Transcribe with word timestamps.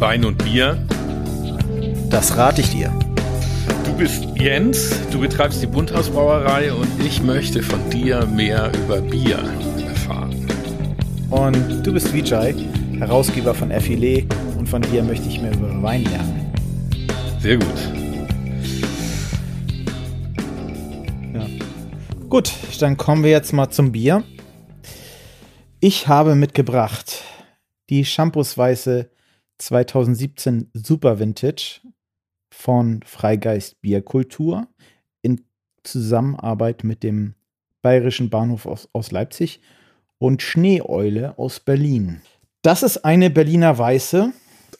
Wein 0.00 0.24
und 0.24 0.42
Bier. 0.42 0.78
Das 2.08 2.34
rate 2.38 2.62
ich 2.62 2.70
dir. 2.70 2.90
Du 3.84 3.92
bist 3.98 4.24
Jens, 4.34 4.98
du 5.10 5.20
betreibst 5.20 5.60
die 5.60 5.66
Bunthausbrauerei 5.66 6.72
und 6.72 6.88
ich 7.04 7.22
möchte 7.22 7.62
von 7.62 7.90
dir 7.90 8.24
mehr 8.24 8.72
über 8.82 9.02
Bier 9.02 9.38
erfahren. 9.86 10.34
Und 11.28 11.82
du 11.82 11.92
bist 11.92 12.14
Vijay, 12.14 12.54
Herausgeber 12.98 13.52
von 13.52 13.70
Effile 13.70 14.24
und 14.58 14.70
von 14.70 14.80
dir 14.80 15.02
möchte 15.02 15.28
ich 15.28 15.42
mehr 15.42 15.52
über 15.52 15.82
Wein 15.82 16.04
lernen. 16.04 16.50
Sehr 17.40 17.58
gut. 17.58 17.66
Ja. 21.34 21.46
Gut, 22.30 22.54
dann 22.80 22.96
kommen 22.96 23.22
wir 23.22 23.30
jetzt 23.32 23.52
mal 23.52 23.68
zum 23.68 23.92
Bier. 23.92 24.22
Ich 25.80 26.08
habe 26.08 26.34
mitgebracht 26.34 27.22
die 27.90 28.06
Shampoos 28.06 28.56
Weiße 28.56 29.10
2017 29.60 30.70
Super 30.74 31.18
Vintage 31.18 31.80
von 32.50 33.02
Freigeist 33.04 33.80
Bierkultur 33.80 34.66
in 35.22 35.42
Zusammenarbeit 35.82 36.84
mit 36.84 37.02
dem 37.02 37.34
Bayerischen 37.82 38.30
Bahnhof 38.30 38.66
aus, 38.66 38.88
aus 38.92 39.10
Leipzig 39.10 39.60
und 40.18 40.42
Schneeeule 40.42 41.38
aus 41.38 41.60
Berlin. 41.60 42.20
Das 42.62 42.82
ist 42.82 43.04
eine 43.04 43.30
Berliner 43.30 43.76
Weiße. 43.76 44.32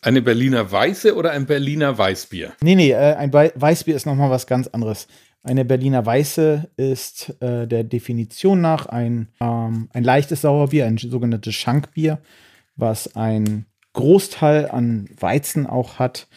Eine 0.03 0.23
Berliner 0.23 0.71
Weiße 0.71 1.15
oder 1.15 1.33
ein 1.33 1.47
Berliner 1.47 1.97
Weißbier? 1.97 2.53
Nee, 2.63 2.75
nee, 2.75 2.91
äh, 2.91 3.15
ein 3.15 3.33
Weißbier 3.33 3.97
ist 3.97 4.07
nochmal 4.07 4.31
was 4.31 4.47
ganz 4.47 4.67
anderes. 4.69 5.09
Eine 5.43 5.65
Berliner 5.65 6.05
Weiße 6.05 6.71
ist 6.77 7.35
äh, 7.41 7.67
der 7.67 7.85
Definition 7.85 8.61
nach 8.61 8.87
ein, 8.87 9.29
ähm, 9.41 9.89
ein 9.93 10.05
leichtes 10.05 10.43
Sauerbier, 10.43 10.87
ein 10.87 10.99
sogenanntes 10.99 11.55
Schankbier, 11.55 12.19
was 12.77 13.17
ein 13.17 13.67
Großteil 13.93 14.71
an 14.71 15.09
Weizen 15.19 15.67
auch 15.67 15.99
hat 15.99 16.29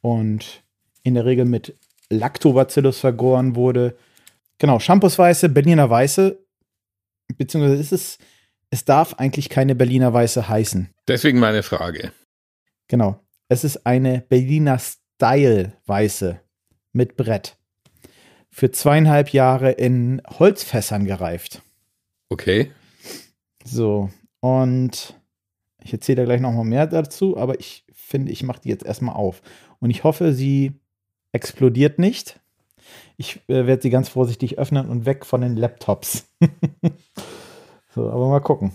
und 0.00 0.62
in 1.02 1.14
der 1.14 1.24
Regel 1.24 1.44
mit 1.44 1.78
Lactobacillus 2.10 2.98
vergoren 2.98 3.56
wurde. 3.56 3.96
Genau, 4.58 4.78
Shampoosweiße, 4.78 5.48
Berliner 5.48 5.88
Weiße, 5.88 6.38
beziehungsweise 7.36 7.80
ist 7.80 7.92
es, 7.92 8.18
es 8.70 8.84
darf 8.84 9.14
eigentlich 9.14 9.48
keine 9.48 9.74
Berliner 9.74 10.12
Weiße 10.12 10.48
heißen. 10.48 10.90
Deswegen 11.06 11.38
meine 11.38 11.62
Frage. 11.62 12.12
Genau, 12.88 13.20
es 13.48 13.64
ist 13.64 13.86
eine 13.86 14.20
Berliner 14.20 14.78
Style 14.78 15.72
Weiße 15.86 16.40
mit 16.92 17.16
Brett. 17.16 17.56
Für 18.50 18.70
zweieinhalb 18.70 19.30
Jahre 19.30 19.72
in 19.72 20.22
Holzfässern 20.26 21.04
gereift. 21.04 21.62
Okay. 22.28 22.72
So, 23.64 24.10
und 24.40 25.14
ich 25.86 25.92
erzähle 25.92 26.16
da 26.16 26.24
gleich 26.24 26.40
noch 26.40 26.52
mal 26.52 26.64
mehr 26.64 26.88
dazu, 26.88 27.36
aber 27.36 27.60
ich 27.60 27.84
finde, 27.92 28.32
ich 28.32 28.42
mache 28.42 28.60
die 28.62 28.68
jetzt 28.68 28.84
erstmal 28.84 29.14
auf. 29.14 29.40
Und 29.78 29.90
ich 29.90 30.02
hoffe, 30.02 30.32
sie 30.32 30.72
explodiert 31.30 32.00
nicht. 32.00 32.40
Ich 33.16 33.36
äh, 33.48 33.66
werde 33.66 33.82
sie 33.82 33.90
ganz 33.90 34.08
vorsichtig 34.08 34.58
öffnen 34.58 34.88
und 34.88 35.06
weg 35.06 35.24
von 35.24 35.42
den 35.42 35.56
Laptops. 35.56 36.26
so, 37.94 38.10
aber 38.10 38.28
mal 38.28 38.40
gucken. 38.40 38.72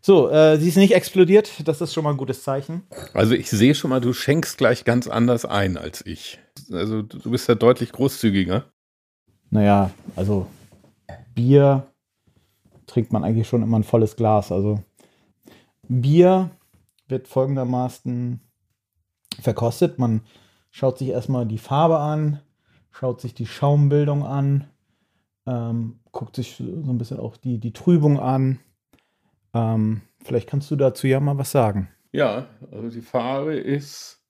So, 0.00 0.28
äh, 0.28 0.58
sie 0.58 0.68
ist 0.68 0.76
nicht 0.76 0.94
explodiert. 0.94 1.68
Das 1.68 1.80
ist 1.80 1.94
schon 1.94 2.02
mal 2.02 2.10
ein 2.10 2.16
gutes 2.16 2.42
Zeichen. 2.42 2.82
Also 3.14 3.34
ich 3.34 3.48
sehe 3.48 3.76
schon 3.76 3.90
mal, 3.90 4.00
du 4.00 4.12
schenkst 4.12 4.58
gleich 4.58 4.84
ganz 4.84 5.06
anders 5.06 5.44
ein 5.44 5.76
als 5.76 6.04
ich. 6.04 6.40
Also 6.72 7.02
du 7.02 7.30
bist 7.30 7.48
ja 7.48 7.54
deutlich 7.54 7.92
großzügiger. 7.92 8.64
Naja, 9.50 9.90
also 10.16 10.46
Bier 11.34 11.86
trinkt 12.88 13.12
man 13.12 13.22
eigentlich 13.22 13.46
schon 13.46 13.62
immer 13.62 13.78
ein 13.78 13.84
volles 13.84 14.16
Glas. 14.16 14.50
Also 14.50 14.82
Bier 15.90 16.50
wird 17.08 17.26
folgendermaßen 17.26 18.40
verkostet. 19.40 19.98
Man 19.98 20.22
schaut 20.70 20.98
sich 20.98 21.08
erstmal 21.08 21.46
die 21.46 21.58
Farbe 21.58 21.98
an, 21.98 22.40
schaut 22.92 23.20
sich 23.20 23.34
die 23.34 23.46
Schaumbildung 23.46 24.24
an, 24.24 24.70
ähm, 25.46 25.98
guckt 26.12 26.36
sich 26.36 26.56
so 26.56 26.64
ein 26.64 26.98
bisschen 26.98 27.18
auch 27.18 27.36
die, 27.36 27.58
die 27.58 27.72
Trübung 27.72 28.20
an. 28.20 28.60
Ähm, 29.52 30.02
vielleicht 30.22 30.48
kannst 30.48 30.70
du 30.70 30.76
dazu 30.76 31.08
ja 31.08 31.18
mal 31.18 31.38
was 31.38 31.50
sagen. 31.50 31.88
Ja, 32.12 32.48
also 32.70 32.88
die 32.88 33.02
Farbe 33.02 33.56
ist 33.56 34.22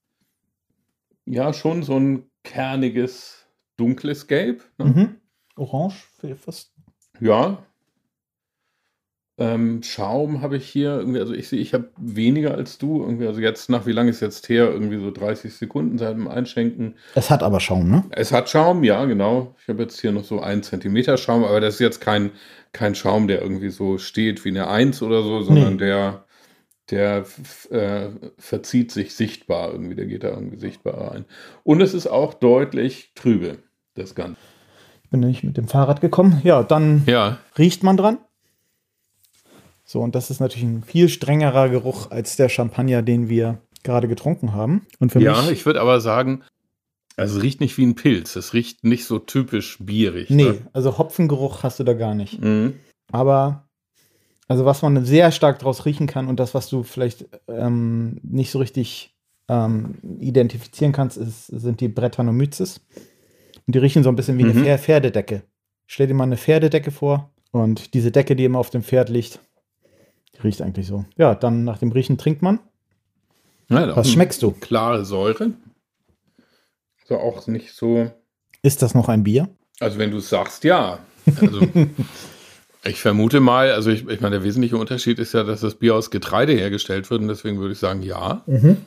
ja 1.27 1.53
schon 1.53 1.83
so 1.83 1.99
ein 1.99 2.31
kerniges, 2.43 3.47
dunkles 3.77 4.27
Gelb. 4.27 4.65
Ne? 4.79 4.85
Mhm. 4.87 5.17
Orange 5.57 6.09
fast. 6.37 6.73
Ja, 7.21 7.67
ähm, 9.41 9.83
Schaum 9.83 10.43
habe 10.43 10.59
ich 10.59 10.69
hier 10.69 10.99
irgendwie, 10.99 11.19
also 11.19 11.33
ich 11.33 11.49
sehe, 11.49 11.61
ich 11.61 11.73
habe 11.73 11.89
weniger 11.97 12.55
als 12.55 12.77
du. 12.77 13.01
Irgendwie, 13.01 13.27
also 13.27 13.41
jetzt 13.41 13.71
nach 13.71 13.87
wie 13.87 13.93
lange 13.93 14.11
ist 14.11 14.21
jetzt 14.21 14.47
her? 14.51 14.71
Irgendwie 14.71 14.99
so 14.99 15.11
30 15.11 15.55
Sekunden 15.55 15.97
seit 15.97 16.15
dem 16.15 16.29
Einschenken. 16.29 16.97
Es 17.15 17.31
hat 17.31 17.43
aber 17.43 17.59
Schaum, 17.59 17.91
ne? 17.91 18.05
Es 18.11 18.33
hat 18.33 18.51
Schaum, 18.51 18.85
ja, 18.85 19.03
genau. 19.07 19.55
Ich 19.63 19.69
habe 19.69 19.83
jetzt 19.83 19.99
hier 19.99 20.13
noch 20.13 20.25
so 20.25 20.41
einen 20.41 20.63
Zentimeter 20.63 21.17
Schaum, 21.17 21.43
aber 21.43 21.59
das 21.61 21.75
ist 21.75 21.81
jetzt 21.81 22.01
kein, 22.03 22.33
kein 22.73 22.95
Schaum, 22.95 23.29
der 23.29 23.41
irgendwie 23.41 23.71
so 23.71 23.97
steht 23.97 24.45
wie 24.45 24.51
eine 24.51 24.69
Eins 24.69 25.01
oder 25.01 25.23
so, 25.23 25.41
sondern 25.41 25.73
nee. 25.73 25.87
der, 25.87 26.27
der 26.91 27.25
äh, 27.71 28.09
verzieht 28.37 28.93
sich 28.93 29.15
sichtbar 29.15 29.73
irgendwie, 29.73 29.95
der 29.95 30.05
geht 30.05 30.23
da 30.23 30.29
irgendwie 30.29 30.59
sichtbar 30.59 31.13
rein. 31.13 31.25
Und 31.65 31.81
es 31.81 31.95
ist 31.95 32.09
auch 32.09 32.35
deutlich 32.35 33.13
trübe, 33.15 33.57
das 33.95 34.15
Ganze. 34.15 34.37
Ich 35.03 35.09
bin 35.09 35.21
nicht 35.21 35.45
mit 35.45 35.57
dem 35.57 35.67
Fahrrad 35.67 36.03
gekommen. 36.03 36.43
Ja, 36.45 36.63
dann 36.63 37.05
ja. 37.07 37.39
riecht 37.57 37.83
man 37.83 37.97
dran. 37.97 38.19
So, 39.91 39.99
und 39.99 40.15
das 40.15 40.31
ist 40.31 40.39
natürlich 40.39 40.69
ein 40.69 40.85
viel 40.85 41.09
strengerer 41.09 41.69
Geruch 41.69 42.13
als 42.13 42.37
der 42.37 42.49
Champagner, 42.49 43.03
den 43.03 43.29
wir 43.29 43.61
gerade 43.83 44.07
getrunken 44.07 44.53
haben. 44.53 44.87
Und 45.01 45.11
für 45.11 45.21
ja, 45.21 45.51
ich 45.51 45.67
würde 45.67 45.81
aber 45.81 46.01
sagen, 46.01 46.45
also 47.17 47.39
es 47.39 47.43
riecht 47.43 47.61
nicht 47.61 47.77
wie 47.77 47.87
ein 47.87 47.97
Pilz. 47.97 48.37
Es 48.37 48.55
riecht 48.55 48.85
nicht 48.85 49.05
so 49.05 49.19
typisch 49.19 49.79
bierig. 49.81 50.31
Nee, 50.31 50.45
ne? 50.45 50.59
also 50.73 50.97
Hopfengeruch 50.97 51.65
hast 51.65 51.81
du 51.81 51.83
da 51.83 51.95
gar 51.95 52.15
nicht. 52.15 52.41
Mhm. 52.41 52.75
Aber, 53.11 53.69
also 54.47 54.65
was 54.65 54.81
man 54.83 55.05
sehr 55.05 55.33
stark 55.33 55.59
draus 55.59 55.85
riechen 55.85 56.07
kann 56.07 56.29
und 56.29 56.39
das, 56.39 56.55
was 56.55 56.69
du 56.69 56.85
vielleicht 56.85 57.27
ähm, 57.49 58.21
nicht 58.23 58.53
so 58.53 58.61
richtig 58.61 59.13
ähm, 59.49 59.99
identifizieren 60.21 60.93
kannst, 60.93 61.17
ist, 61.17 61.49
sind 61.49 61.81
die 61.81 61.89
Brettanomyces. 61.89 62.81
Und 63.67 63.75
die 63.75 63.81
riechen 63.81 64.05
so 64.05 64.09
ein 64.09 64.15
bisschen 64.15 64.39
wie 64.39 64.45
mhm. 64.45 64.57
eine 64.57 64.79
Pferdedecke. 64.79 65.43
Stell 65.89 66.07
dir 66.07 66.15
mal 66.15 66.23
eine 66.23 66.37
Pferdedecke 66.37 66.93
vor 66.93 67.33
und 67.51 67.93
diese 67.95 68.13
Decke, 68.13 68.37
die 68.37 68.45
immer 68.45 68.61
auf 68.61 68.71
dem 68.71 68.85
Pferd 68.85 69.09
liegt, 69.09 69.41
Riecht 70.43 70.63
eigentlich 70.63 70.87
so. 70.87 71.05
Ja, 71.17 71.35
dann 71.35 71.65
nach 71.65 71.79
dem 71.79 71.93
Riechen 71.93 72.19
trinkt 72.19 72.43
man. 72.43 72.61
Ja, 73.69 73.95
Was 73.97 74.11
schmeckst 74.11 74.43
du? 74.43 74.53
Klare 74.53 75.05
Säure. 75.05 75.53
So 77.07 77.19
auch 77.19 77.47
nicht 77.47 77.75
so. 77.75 78.11
Ist 78.63 78.83
das 78.83 78.95
noch 78.95 79.09
ein 79.09 79.23
Bier? 79.25 79.49
Also 79.81 79.99
wenn 79.99 80.11
du 80.11 80.19
es 80.19 80.29
sagst, 80.29 80.65
ja. 80.65 80.99
Also 81.41 81.61
ich 82.85 83.01
vermute 83.01 83.41
mal, 83.41 83.73
also 83.73 83.91
ich, 83.91 84.07
ich 84.09 84.21
meine, 84.21 84.37
der 84.37 84.45
wesentliche 84.45 84.77
Unterschied 84.77 85.19
ist 85.19 85.35
ja, 85.35 85.45
dass 85.45 85.61
das 85.61 85.77
Bier 85.77 85.95
aus 85.95 86.11
Getreide 86.11 86.53
hergestellt 86.53 87.11
wird 87.11 87.21
und 87.23 87.29
deswegen 87.29 87.59
würde 87.59 87.73
ich 87.73 87.79
sagen, 87.79 88.03
ja. 88.03 88.43
Mhm. 88.47 88.79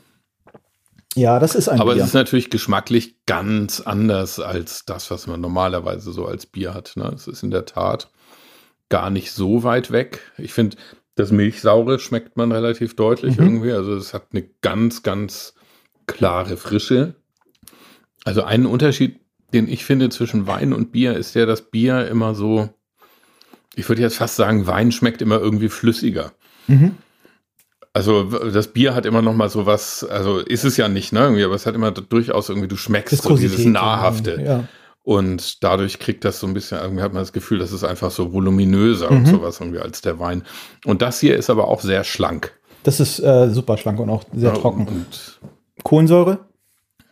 Ja, 1.15 1.39
das 1.39 1.53
ist 1.53 1.69
ein 1.69 1.79
Aber 1.79 1.93
Bier. 1.93 2.01
es 2.01 2.09
ist 2.09 2.13
natürlich 2.15 2.49
geschmacklich 2.49 3.23
ganz 3.25 3.81
anders 3.81 4.39
als 4.39 4.85
das, 4.85 5.11
was 5.11 5.27
man 5.27 5.41
normalerweise 5.41 6.11
so 6.11 6.25
als 6.25 6.45
Bier 6.45 6.73
hat. 6.73 6.93
Ne? 6.95 7.11
Es 7.15 7.27
ist 7.27 7.43
in 7.43 7.51
der 7.51 7.65
Tat 7.65 8.09
gar 8.89 9.09
nicht 9.09 9.31
so 9.31 9.63
weit 9.63 9.91
weg. 9.91 10.19
Ich 10.37 10.53
finde, 10.53 10.77
das 11.15 11.31
Milchsaure 11.31 11.99
schmeckt 11.99 12.37
man 12.37 12.51
relativ 12.51 12.95
deutlich 12.95 13.37
mhm. 13.37 13.43
irgendwie. 13.43 13.71
Also 13.71 13.95
es 13.95 14.13
hat 14.13 14.27
eine 14.31 14.43
ganz, 14.61 15.03
ganz 15.03 15.53
klare 16.07 16.57
Frische. 16.57 17.15
Also 18.25 18.43
einen 18.43 18.65
Unterschied, 18.65 19.19
den 19.53 19.67
ich 19.67 19.85
finde 19.85 20.09
zwischen 20.09 20.47
Wein 20.47 20.73
und 20.73 20.91
Bier, 20.91 21.15
ist 21.15 21.35
der, 21.35 21.45
dass 21.45 21.69
Bier 21.69 22.07
immer 22.07 22.33
so, 22.33 22.69
ich 23.75 23.87
würde 23.87 24.01
jetzt 24.01 24.17
fast 24.17 24.35
sagen, 24.35 24.65
Wein 24.65 24.91
schmeckt 24.91 25.21
immer 25.21 25.39
irgendwie 25.39 25.69
flüssiger. 25.69 26.33
Mhm. 26.67 26.97
Also 27.95 28.23
das 28.23 28.69
Bier 28.69 28.95
hat 28.95 29.05
immer 29.05 29.21
noch 29.21 29.35
mal 29.35 29.49
so 29.49 29.67
was, 29.67 30.03
also 30.03 30.39
ist 30.39 30.63
es 30.63 30.77
ja 30.77 30.87
nicht, 30.87 31.13
ne, 31.13 31.19
irgendwie, 31.19 31.43
aber 31.43 31.53
es 31.53 31.67
hat 31.67 31.75
immer 31.75 31.91
durchaus 31.91 32.49
irgendwie, 32.49 32.67
du 32.67 32.75
schmeckst 32.75 33.21
so 33.21 33.37
dieses 33.37 33.65
Nahrhafte. 33.65 34.41
Ja. 34.43 34.67
Und 35.03 35.63
dadurch 35.63 35.99
kriegt 35.99 36.23
das 36.23 36.39
so 36.39 36.47
ein 36.47 36.53
bisschen, 36.53 36.79
irgendwie 36.79 37.03
hat 37.03 37.11
man 37.11 37.21
das 37.21 37.33
Gefühl, 37.33 37.59
das 37.59 37.73
ist 37.73 37.83
einfach 37.83 38.09
so 38.09 38.31
voluminöser 38.31 39.11
mhm. 39.11 39.17
und 39.17 39.25
sowas 39.25 39.59
irgendwie 39.59 39.79
als 39.79 40.01
der 40.01 40.17
Wein. 40.17 40.43
Und 40.85 41.01
das 41.01 41.19
hier 41.19 41.35
ist 41.35 41.49
aber 41.49 41.67
auch 41.67 41.81
sehr 41.81 42.05
schlank. 42.05 42.57
Das 42.83 43.01
ist 43.01 43.19
äh, 43.19 43.49
super 43.49 43.77
schlank 43.77 43.99
und 43.99 44.09
auch 44.09 44.23
sehr 44.33 44.53
ja, 44.53 44.57
trocken. 44.57 44.87
Und 44.87 45.39
Kohlensäure, 45.83 46.45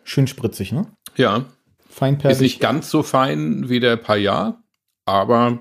schön 0.03 0.27
spritzig, 0.27 0.71
ne? 0.71 0.87
Ja. 1.17 1.45
Feinperlig. 1.89 2.37
Ist 2.37 2.41
nicht 2.41 2.59
ganz 2.61 2.89
so 2.89 3.03
fein 3.03 3.67
wie 3.67 3.81
der 3.81 3.97
Payat, 3.97 4.55
aber 5.05 5.59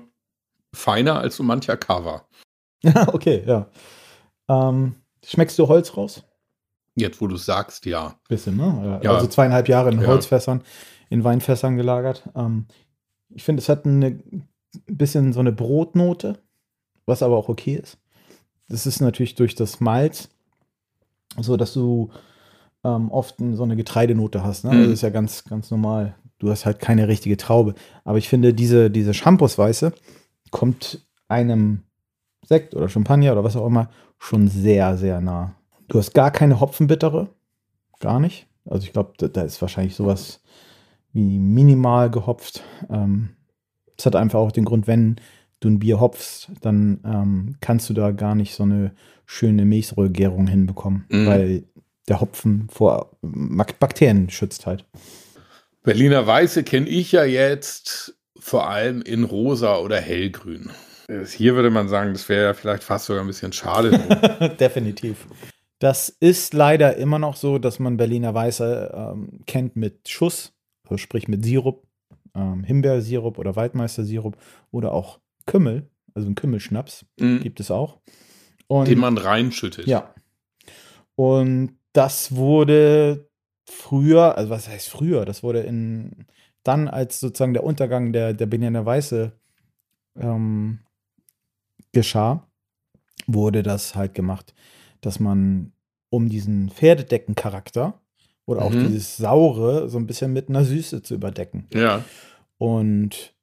feiner 0.73 1.19
als 1.19 1.35
so 1.35 1.43
mancher 1.43 1.75
Cover. 1.75 2.25
Ja, 2.81 3.09
okay, 3.13 3.43
ja. 3.45 3.67
Ähm, 4.47 4.95
schmeckst 5.25 5.59
du 5.59 5.67
Holz 5.67 5.97
raus? 5.97 6.23
Jetzt, 6.95 7.19
wo 7.21 7.27
du 7.27 7.35
sagst, 7.35 7.85
ja. 7.85 8.15
Bisschen, 8.29 8.55
ne? 8.55 9.01
Ja. 9.03 9.11
Also 9.11 9.27
zweieinhalb 9.27 9.67
Jahre 9.67 9.91
in 9.91 10.05
Holzfässern 10.05 10.61
in 11.11 11.23
Weinfässern 11.23 11.77
gelagert. 11.77 12.27
Ähm, 12.35 12.65
ich 13.29 13.43
finde, 13.43 13.61
es 13.61 13.69
hat 13.69 13.85
ein 13.85 14.47
bisschen 14.87 15.33
so 15.33 15.41
eine 15.41 15.51
Brotnote, 15.51 16.39
was 17.05 17.21
aber 17.21 17.37
auch 17.37 17.49
okay 17.49 17.75
ist. 17.75 17.97
Das 18.69 18.87
ist 18.87 19.01
natürlich 19.01 19.35
durch 19.35 19.53
das 19.53 19.81
Malz, 19.81 20.29
so 21.37 21.57
dass 21.57 21.73
du 21.73 22.09
ähm, 22.83 23.11
oft 23.11 23.35
so 23.37 23.63
eine 23.63 23.75
Getreidenote 23.75 24.43
hast. 24.43 24.63
Ne? 24.63 24.71
Mhm. 24.71 24.83
Das 24.83 24.91
ist 24.93 25.01
ja 25.01 25.09
ganz, 25.09 25.43
ganz 25.43 25.69
normal. 25.69 26.15
Du 26.39 26.49
hast 26.49 26.65
halt 26.65 26.79
keine 26.79 27.09
richtige 27.09 27.37
Traube. 27.37 27.75
Aber 28.05 28.17
ich 28.17 28.29
finde, 28.29 28.53
diese, 28.53 28.89
diese 28.89 29.13
Shampoosweiße 29.13 29.93
kommt 30.49 31.05
einem 31.27 31.83
Sekt 32.45 32.73
oder 32.73 32.87
Champagner 32.87 33.33
oder 33.33 33.43
was 33.43 33.57
auch 33.57 33.67
immer 33.67 33.89
schon 34.17 34.47
sehr, 34.47 34.97
sehr 34.97 35.19
nah. 35.19 35.55
Du 35.89 35.99
hast 35.99 36.13
gar 36.13 36.31
keine 36.31 36.61
Hopfenbittere. 36.61 37.27
Gar 37.99 38.21
nicht. 38.21 38.47
Also 38.65 38.85
ich 38.85 38.93
glaube, 38.93 39.13
da, 39.17 39.27
da, 39.27 39.41
ist 39.41 39.61
wahrscheinlich 39.61 39.95
sowas 39.95 40.41
minimal 41.13 42.09
gehopft. 42.09 42.63
Ähm, 42.89 43.29
das 43.97 44.05
hat 44.05 44.15
einfach 44.15 44.39
auch 44.39 44.51
den 44.51 44.65
Grund, 44.65 44.87
wenn 44.87 45.17
du 45.59 45.69
ein 45.69 45.79
Bier 45.79 45.99
hopfst, 45.99 46.49
dann 46.61 46.99
ähm, 47.05 47.55
kannst 47.61 47.89
du 47.89 47.93
da 47.93 48.11
gar 48.11 48.35
nicht 48.35 48.55
so 48.55 48.63
eine 48.63 48.93
schöne 49.25 49.65
Milchsäuregärung 49.65 50.47
hinbekommen, 50.47 51.05
mhm. 51.09 51.25
weil 51.27 51.63
der 52.07 52.19
Hopfen 52.19 52.67
vor 52.69 53.17
Bakterien 53.21 54.29
schützt 54.29 54.65
halt. 54.65 54.85
Berliner 55.83 56.25
Weiße 56.27 56.63
kenne 56.63 56.89
ich 56.89 57.11
ja 57.11 57.23
jetzt 57.23 58.15
vor 58.37 58.69
allem 58.69 59.01
in 59.01 59.23
rosa 59.23 59.77
oder 59.77 59.99
hellgrün. 59.99 60.71
Hier 61.27 61.55
würde 61.55 61.69
man 61.69 61.89
sagen, 61.89 62.13
das 62.13 62.29
wäre 62.29 62.45
ja 62.45 62.53
vielleicht 62.53 62.83
fast 62.83 63.05
sogar 63.05 63.23
ein 63.23 63.27
bisschen 63.27 63.53
schade. 63.53 63.91
Definitiv. 64.59 65.27
Das 65.79 66.09
ist 66.09 66.53
leider 66.53 66.97
immer 66.97 67.19
noch 67.19 67.35
so, 67.35 67.57
dass 67.57 67.79
man 67.79 67.97
Berliner 67.97 68.33
Weiße 68.33 68.91
ähm, 68.93 69.39
kennt 69.45 69.75
mit 69.75 70.07
Schuss, 70.07 70.53
sprich 70.97 71.27
mit 71.27 71.45
Sirup, 71.45 71.85
ähm, 72.35 72.63
Himbeersirup 72.63 73.37
oder 73.37 73.55
Waldmeistersirup 73.55 74.37
oder 74.71 74.93
auch 74.93 75.19
Kümmel, 75.45 75.89
also 76.13 76.27
ein 76.27 76.35
Kümmelschnaps 76.35 77.05
mhm. 77.19 77.41
gibt 77.41 77.59
es 77.59 77.71
auch. 77.71 77.99
Und, 78.67 78.87
Den 78.87 78.99
man 78.99 79.17
reinschüttet. 79.17 79.87
Ja. 79.87 80.13
Und 81.15 81.77
das 81.93 82.35
wurde 82.35 83.29
früher, 83.69 84.37
also 84.37 84.49
was 84.49 84.67
heißt 84.67 84.89
früher? 84.89 85.25
Das 85.25 85.43
wurde 85.43 85.59
in 85.61 86.25
dann, 86.63 86.87
als 86.87 87.19
sozusagen 87.19 87.53
der 87.53 87.63
Untergang 87.63 88.13
der, 88.13 88.33
der 88.33 88.45
Benjamin 88.45 88.85
Weiße 88.85 89.31
ähm, 90.15 90.79
geschah, 91.91 92.47
wurde 93.27 93.63
das 93.63 93.95
halt 93.95 94.13
gemacht, 94.13 94.53
dass 95.01 95.19
man 95.19 95.73
um 96.09 96.29
diesen 96.29 96.69
Pferdedeckencharakter 96.69 98.00
oder 98.45 98.63
auch 98.63 98.71
mhm. 98.71 98.87
dieses 98.87 99.17
Saure 99.17 99.89
so 99.89 99.97
ein 99.97 100.07
bisschen 100.07 100.33
mit 100.33 100.49
einer 100.49 100.63
Süße 100.63 101.03
zu 101.03 101.13
überdecken. 101.13 101.67
Ja. 101.73 102.03
Und 102.57 103.33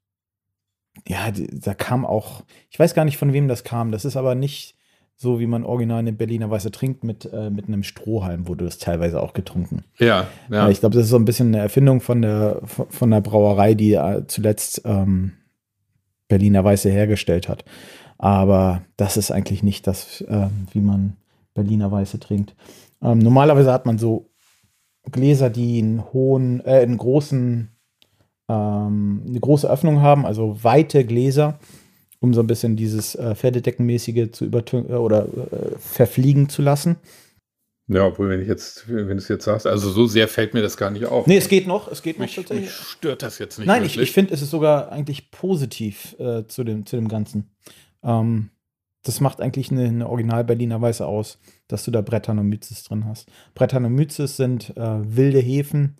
ja, 1.07 1.31
da 1.33 1.75
kam 1.75 2.05
auch, 2.05 2.43
ich 2.71 2.79
weiß 2.79 2.95
gar 2.95 3.05
nicht, 3.05 3.17
von 3.17 3.33
wem 3.33 3.49
das 3.49 3.65
kam. 3.65 3.93
Das 3.93 4.05
ist 4.05 4.17
aber 4.17 4.35
nicht 4.35 4.77
so, 5.17 5.41
wie 5.41 5.47
man 5.47 5.65
original 5.65 5.99
eine 5.99 6.13
Berliner 6.13 6.49
Weiße 6.49 6.71
trinkt, 6.71 7.03
mit, 7.03 7.29
äh, 7.33 7.51
mit 7.51 7.67
einem 7.67 7.83
Strohhalm 7.83 8.47
wurde 8.47 8.65
das 8.65 8.79
teilweise 8.79 9.21
auch 9.21 9.33
getrunken. 9.33 9.85
Ja, 9.99 10.29
ja. 10.49 10.69
Ich 10.69 10.79
glaube, 10.81 10.95
das 10.95 11.05
ist 11.05 11.11
so 11.11 11.17
ein 11.17 11.25
bisschen 11.25 11.49
eine 11.49 11.59
Erfindung 11.59 12.01
von 12.01 12.23
der, 12.23 12.61
von 12.65 13.11
der 13.11 13.21
Brauerei, 13.21 13.75
die 13.75 13.95
äh, 13.95 14.27
zuletzt 14.29 14.83
ähm, 14.85 15.33
Berliner 16.29 16.63
Weiße 16.63 16.89
hergestellt 16.89 17.49
hat. 17.49 17.65
Aber 18.17 18.83
das 18.97 19.17
ist 19.17 19.33
eigentlich 19.33 19.63
nicht 19.65 19.87
das, 19.89 20.21
äh, 20.23 20.49
wie 20.73 20.81
man 20.81 21.17
Berliner 21.55 21.91
Weiße 21.91 22.21
trinkt. 22.21 22.55
Ähm, 23.03 23.19
normalerweise 23.19 23.73
hat 23.73 23.87
man 23.87 23.99
so 23.99 24.31
Gläser, 25.11 25.51
die 25.51 25.79
einen 25.79 26.05
hohen, 26.13 26.61
äh, 26.65 26.81
einen 26.81 26.99
großen, 26.99 27.69
ähm, 28.49 29.23
eine 29.27 29.41
große 29.41 29.71
Öffnung 29.71 30.01
haben, 30.01 30.27
also 30.27 30.63
weite 30.63 31.05
Gläser, 31.05 31.59
um 32.21 32.35
so 32.35 32.41
ein 32.41 32.47
bisschen 32.47 32.77
dieses 32.77 33.15
äh, 33.15 33.35
Pferdedeckenmäßige 33.35 34.31
zu 34.33 34.45
übertönen 34.45 34.87
oder 34.97 35.25
äh, 35.25 35.79
verfliegen 35.79 36.49
zu 36.49 36.63
lassen. 36.63 36.97
Ja, 37.91 38.07
obwohl, 38.07 38.29
wenn 38.29 38.43
ich 38.43 38.49
jetzt, 38.49 38.87
wenn 38.87 39.09
du 39.09 39.17
es 39.17 39.29
jetzt 39.29 39.45
sagst, 39.45 39.67
also 39.67 39.91
so 39.91 40.07
sehr 40.07 40.29
fällt 40.29 40.53
mir 40.53 40.61
das 40.61 40.77
gar 40.77 40.91
nicht 40.91 41.07
auf. 41.07 41.27
Nee, 41.27 41.39
es 41.39 41.49
geht 41.49 41.67
noch, 41.67 41.91
es 41.91 42.03
geht 42.03 42.19
mich, 42.19 42.37
noch 42.37 42.45
tatsächlich. 42.45 42.69
Mich 42.69 42.75
stört 42.75 43.23
das 43.23 43.39
jetzt 43.39 43.59
nicht. 43.59 43.67
Nein, 43.67 43.83
wirklich. 43.83 43.97
ich, 43.97 44.03
ich 44.03 44.13
finde, 44.13 44.35
es 44.35 44.43
ist 44.43 44.51
sogar 44.51 44.93
eigentlich 44.93 45.31
positiv 45.31 46.15
äh, 46.19 46.47
zu, 46.47 46.65
dem, 46.65 46.85
zu 46.85 46.97
dem 46.97 47.09
Ganzen. 47.09 47.51
Ähm, 48.03 48.51
das 49.09 49.21
macht 49.21 49.41
eigentlich 49.41 49.71
eine, 49.73 49.87
eine 49.87 50.09
Original-Berliner 50.09 50.81
Weiße 50.81 51.07
aus, 51.07 51.39
dass 51.67 51.85
du 51.85 51.91
da 51.91 52.03
Brettanomyces 52.03 52.85
drin 52.85 53.07
hast. 53.07 53.31
Brettanomyces 53.55 54.37
sind 54.37 54.77
äh, 54.77 55.17
wilde 55.17 55.41
Hefen, 55.41 55.97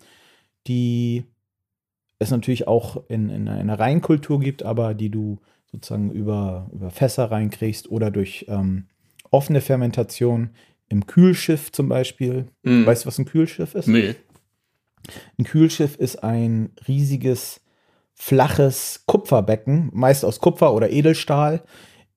die 0.67 1.25
es 2.19 2.29
natürlich 2.29 2.67
auch 2.67 3.03
in, 3.09 3.29
in 3.29 3.47
einer 3.47 3.79
Reinkultur 3.79 4.39
gibt, 4.39 4.63
aber 4.63 4.93
die 4.93 5.09
du 5.09 5.39
sozusagen 5.71 6.11
über, 6.11 6.69
über 6.71 6.91
Fässer 6.91 7.31
reinkriegst 7.31 7.89
oder 7.89 8.11
durch 8.11 8.45
ähm, 8.47 8.85
offene 9.31 9.61
Fermentation 9.61 10.51
im 10.87 11.07
Kühlschiff 11.07 11.71
zum 11.71 11.89
Beispiel. 11.89 12.47
Mm. 12.63 12.85
Weißt 12.85 13.03
du, 13.03 13.07
was 13.07 13.17
ein 13.17 13.25
Kühlschiff 13.25 13.75
ist? 13.75 13.87
Nee. 13.87 14.15
Ein 15.37 15.45
Kühlschiff 15.45 15.95
ist 15.95 16.23
ein 16.23 16.71
riesiges, 16.87 17.61
flaches 18.13 19.03
Kupferbecken, 19.05 19.89
meist 19.93 20.25
aus 20.25 20.39
Kupfer 20.39 20.73
oder 20.73 20.91
Edelstahl, 20.91 21.63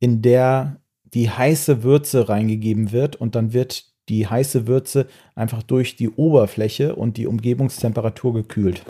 in 0.01 0.21
der 0.21 0.82
die 1.15 1.31
heiße 1.31 1.83
Würze 1.83 2.29
reingegeben 2.29 2.93
wird 2.93 3.17
und 3.17 3.35
dann 3.35 3.53
wird 3.53 3.93
die 4.09 4.27
heiße 4.27 4.67
Würze 4.67 5.07
einfach 5.35 5.63
durch 5.63 5.97
die 5.97 6.11
Oberfläche 6.11 6.97
und 6.97 7.17
die 7.17 7.27
Umgebungstemperatur 7.27 8.35
gekühlt. 8.35 8.83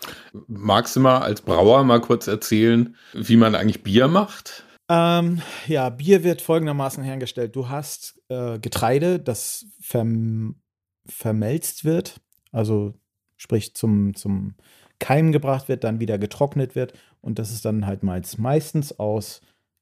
Magst 0.46 0.96
du 0.96 1.00
mal 1.00 1.18
als 1.18 1.42
Brauer 1.42 1.84
mal 1.84 2.00
kurz 2.00 2.26
erzählen, 2.26 2.96
wie 3.12 3.36
man 3.36 3.54
eigentlich 3.54 3.82
Bier 3.82 4.08
macht? 4.08 4.64
Ähm, 4.88 5.42
ja, 5.66 5.90
Bier 5.90 6.24
wird 6.24 6.40
folgendermaßen 6.42 7.04
hergestellt. 7.04 7.54
Du 7.54 7.68
hast 7.68 8.20
äh, 8.28 8.58
Getreide, 8.58 9.18
das 9.18 9.66
verm 9.80 10.56
vermelzt 11.04 11.84
wird, 11.84 12.20
also 12.52 12.94
sprich 13.36 13.74
zum, 13.74 14.14
zum 14.14 14.54
Keim 15.00 15.32
gebracht 15.32 15.68
wird, 15.68 15.82
dann 15.82 15.98
wieder 15.98 16.16
getrocknet 16.16 16.76
wird 16.76 16.92
und 17.20 17.40
das 17.40 17.50
ist 17.50 17.64
dann 17.64 17.86
halt 17.86 18.04
meistens 18.04 18.98
aus 19.00 19.40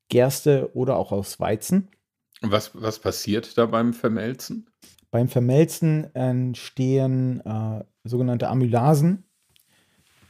Gerste 0.09 0.71
oder 0.75 0.97
auch 0.97 1.13
aus 1.13 1.39
Weizen. 1.39 1.89
Was, 2.43 2.71
was 2.75 2.99
passiert 2.99 3.57
da 3.59 3.67
beim 3.67 3.93
Vermelzen? 3.93 4.69
Beim 5.11 5.29
Vermelzen 5.29 6.15
entstehen 6.15 7.41
äh, 7.45 7.85
sogenannte 8.05 8.49
Amylasen, 8.49 9.25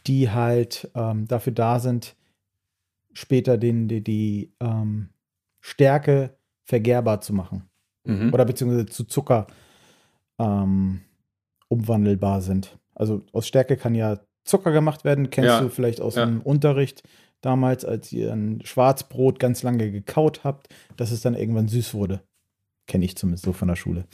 die 0.06 0.30
halt 0.30 0.90
ähm, 0.94 1.28
dafür 1.28 1.52
da 1.52 1.78
sind, 1.78 2.16
später 3.12 3.58
den, 3.58 3.88
die, 3.88 4.02
die 4.02 4.54
ähm, 4.60 5.10
Stärke 5.60 6.36
vergärbar 6.64 7.20
zu 7.20 7.32
machen. 7.32 7.68
Mhm. 8.04 8.32
Oder 8.32 8.44
beziehungsweise 8.44 8.86
zu 8.86 9.04
Zucker 9.04 9.46
ähm, 10.38 11.02
umwandelbar 11.68 12.40
sind. 12.40 12.78
Also 12.94 13.22
aus 13.32 13.46
Stärke 13.46 13.76
kann 13.76 13.94
ja 13.94 14.20
Zucker 14.44 14.72
gemacht 14.72 15.04
werden, 15.04 15.30
kennst 15.30 15.48
ja. 15.48 15.60
du 15.60 15.68
vielleicht 15.68 16.00
aus 16.00 16.16
ja. 16.16 16.24
dem 16.24 16.40
Unterricht 16.40 17.02
damals, 17.40 17.84
als 17.84 18.12
ihr 18.12 18.32
ein 18.32 18.60
Schwarzbrot 18.64 19.38
ganz 19.38 19.62
lange 19.62 19.90
gekaut 19.90 20.44
habt, 20.44 20.68
dass 20.96 21.10
es 21.10 21.22
dann 21.22 21.34
irgendwann 21.34 21.68
süß 21.68 21.94
wurde. 21.94 22.22
Kenne 22.86 23.04
ich 23.04 23.16
zumindest 23.16 23.44
so 23.44 23.52
von 23.52 23.68
der 23.68 23.76
Schule. 23.76 24.04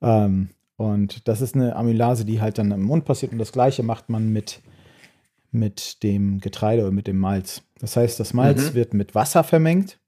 Ähm, 0.00 0.50
und 0.76 1.28
das 1.28 1.40
ist 1.40 1.54
eine 1.54 1.76
Amylase, 1.76 2.24
die 2.24 2.40
halt 2.40 2.58
dann 2.58 2.70
im 2.72 2.82
Mund 2.82 3.04
passiert. 3.04 3.32
Und 3.32 3.38
das 3.38 3.52
gleiche 3.52 3.82
macht 3.82 4.08
man 4.08 4.32
mit, 4.32 4.62
mit 5.50 6.02
dem 6.02 6.40
Getreide 6.40 6.82
oder 6.82 6.92
mit 6.92 7.06
dem 7.06 7.18
Malz. 7.18 7.62
Das 7.78 7.96
heißt, 7.96 8.18
das 8.18 8.34
Malz 8.34 8.70
mhm. 8.70 8.74
wird 8.74 8.94
mit 8.94 9.14
Wasser 9.14 9.44
vermengt 9.44 9.98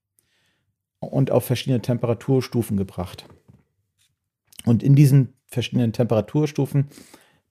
und 1.01 1.31
auf 1.31 1.45
verschiedene 1.45 1.83
Temperaturstufen 1.83 2.77
gebracht. 2.77 3.27
Und 4.65 4.83
in 4.83 4.95
diesen 4.95 5.35
verschiedenen 5.47 5.93
Temperaturstufen 5.93 6.89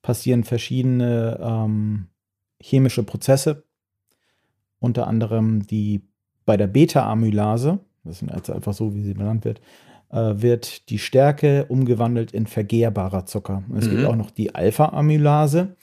passieren 0.02 0.44
verschiedene 0.44 1.38
ähm, 1.40 2.08
chemische 2.60 3.02
Prozesse, 3.02 3.63
unter 4.84 5.06
anderem 5.06 5.66
die 5.66 6.02
bei 6.44 6.56
der 6.56 6.66
Beta-Amylase, 6.66 7.80
das 8.04 8.22
ist 8.22 8.30
also 8.30 8.52
einfach 8.52 8.74
so, 8.74 8.94
wie 8.94 9.02
sie 9.02 9.14
benannt 9.14 9.44
wird, 9.44 9.60
äh, 10.10 10.34
wird 10.36 10.90
die 10.90 10.98
Stärke 10.98 11.64
umgewandelt 11.68 12.32
in 12.32 12.46
vergehrbarer 12.46 13.26
Zucker. 13.26 13.64
Es 13.76 13.86
mhm. 13.86 13.90
gibt 13.90 14.04
auch 14.04 14.16
noch 14.16 14.30
die 14.30 14.54
Alpha-Amylase, 14.54 15.76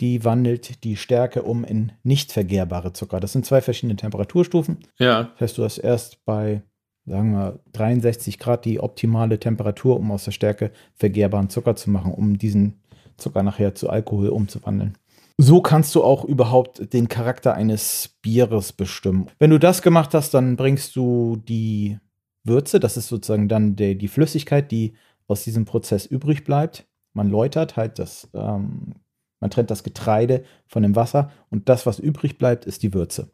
die 0.00 0.24
wandelt 0.24 0.84
die 0.84 0.96
Stärke 0.96 1.42
um 1.42 1.64
in 1.64 1.92
nicht 2.02 2.32
vergehrbare 2.32 2.92
Zucker. 2.92 3.20
Das 3.20 3.32
sind 3.32 3.46
zwei 3.46 3.60
verschiedene 3.60 3.96
Temperaturstufen. 3.96 4.78
Ja. 4.98 5.24
Das 5.32 5.40
heißt, 5.40 5.58
du 5.58 5.64
hast 5.64 5.78
erst 5.78 6.24
bei, 6.24 6.62
sagen 7.06 7.32
wir, 7.32 7.60
63 7.72 8.38
Grad 8.38 8.64
die 8.64 8.80
optimale 8.80 9.40
Temperatur, 9.40 9.98
um 9.98 10.10
aus 10.12 10.24
der 10.24 10.32
Stärke 10.32 10.70
vergehrbaren 10.94 11.48
Zucker 11.48 11.74
zu 11.74 11.90
machen, 11.90 12.12
um 12.12 12.38
diesen 12.38 12.80
Zucker 13.16 13.42
nachher 13.42 13.74
zu 13.74 13.90
Alkohol 13.90 14.28
umzuwandeln. 14.28 14.96
So 15.40 15.62
kannst 15.62 15.94
du 15.94 16.02
auch 16.02 16.24
überhaupt 16.24 16.92
den 16.92 17.06
Charakter 17.06 17.54
eines 17.54 18.16
Bieres 18.22 18.72
bestimmen. 18.72 19.30
Wenn 19.38 19.50
du 19.50 19.58
das 19.58 19.82
gemacht 19.82 20.12
hast, 20.12 20.34
dann 20.34 20.56
bringst 20.56 20.96
du 20.96 21.36
die 21.36 21.98
Würze, 22.42 22.80
das 22.80 22.96
ist 22.96 23.06
sozusagen 23.06 23.48
dann 23.48 23.76
der, 23.76 23.94
die 23.94 24.08
Flüssigkeit, 24.08 24.72
die 24.72 24.94
aus 25.28 25.44
diesem 25.44 25.64
Prozess 25.64 26.06
übrig 26.06 26.42
bleibt. 26.42 26.88
Man 27.12 27.30
läutert 27.30 27.76
halt 27.76 28.00
das, 28.00 28.28
ähm, 28.34 28.94
man 29.38 29.50
trennt 29.50 29.70
das 29.70 29.84
Getreide 29.84 30.44
von 30.66 30.82
dem 30.82 30.96
Wasser 30.96 31.30
und 31.50 31.68
das, 31.68 31.86
was 31.86 32.00
übrig 32.00 32.36
bleibt, 32.38 32.64
ist 32.64 32.82
die 32.82 32.92
Würze. 32.92 33.30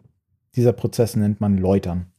Dieser 0.56 0.74
Prozess 0.74 1.16
nennt 1.16 1.40
man 1.40 1.56
Läutern. 1.56 2.12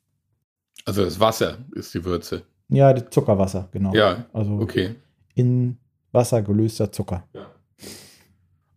Also 0.85 1.05
das 1.05 1.19
Wasser 1.19 1.59
ist 1.73 1.93
die 1.93 2.03
Würze. 2.03 2.41
Ja, 2.69 2.91
das 2.91 3.11
Zuckerwasser, 3.11 3.69
genau. 3.71 3.93
Ja, 3.93 4.25
also 4.33 4.53
okay. 4.59 4.95
In 5.35 5.77
Wasser 6.11 6.41
gelöster 6.41 6.91
Zucker. 6.91 7.27
Ja. 7.33 7.45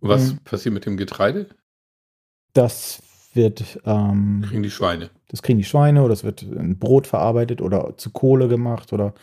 Und 0.01 0.09
was 0.09 0.33
mhm. 0.33 0.39
passiert 0.39 0.75
mit 0.75 0.87
dem 0.87 0.97
Getreide? 0.97 1.47
Das 2.53 3.03
wird. 3.35 3.81
Ähm, 3.85 4.45
kriegen 4.47 4.63
die 4.63 4.71
Schweine. 4.71 5.11
Das 5.29 5.43
kriegen 5.43 5.59
die 5.59 5.65
Schweine 5.65 6.03
oder 6.03 6.13
es 6.13 6.25
wird 6.25 6.43
in 6.43 6.79
Brot 6.79 7.07
verarbeitet 7.07 7.61
oder 7.61 7.97
zu 7.97 8.11
Kohle 8.11 8.49
gemacht 8.49 8.93
oder 8.93 9.15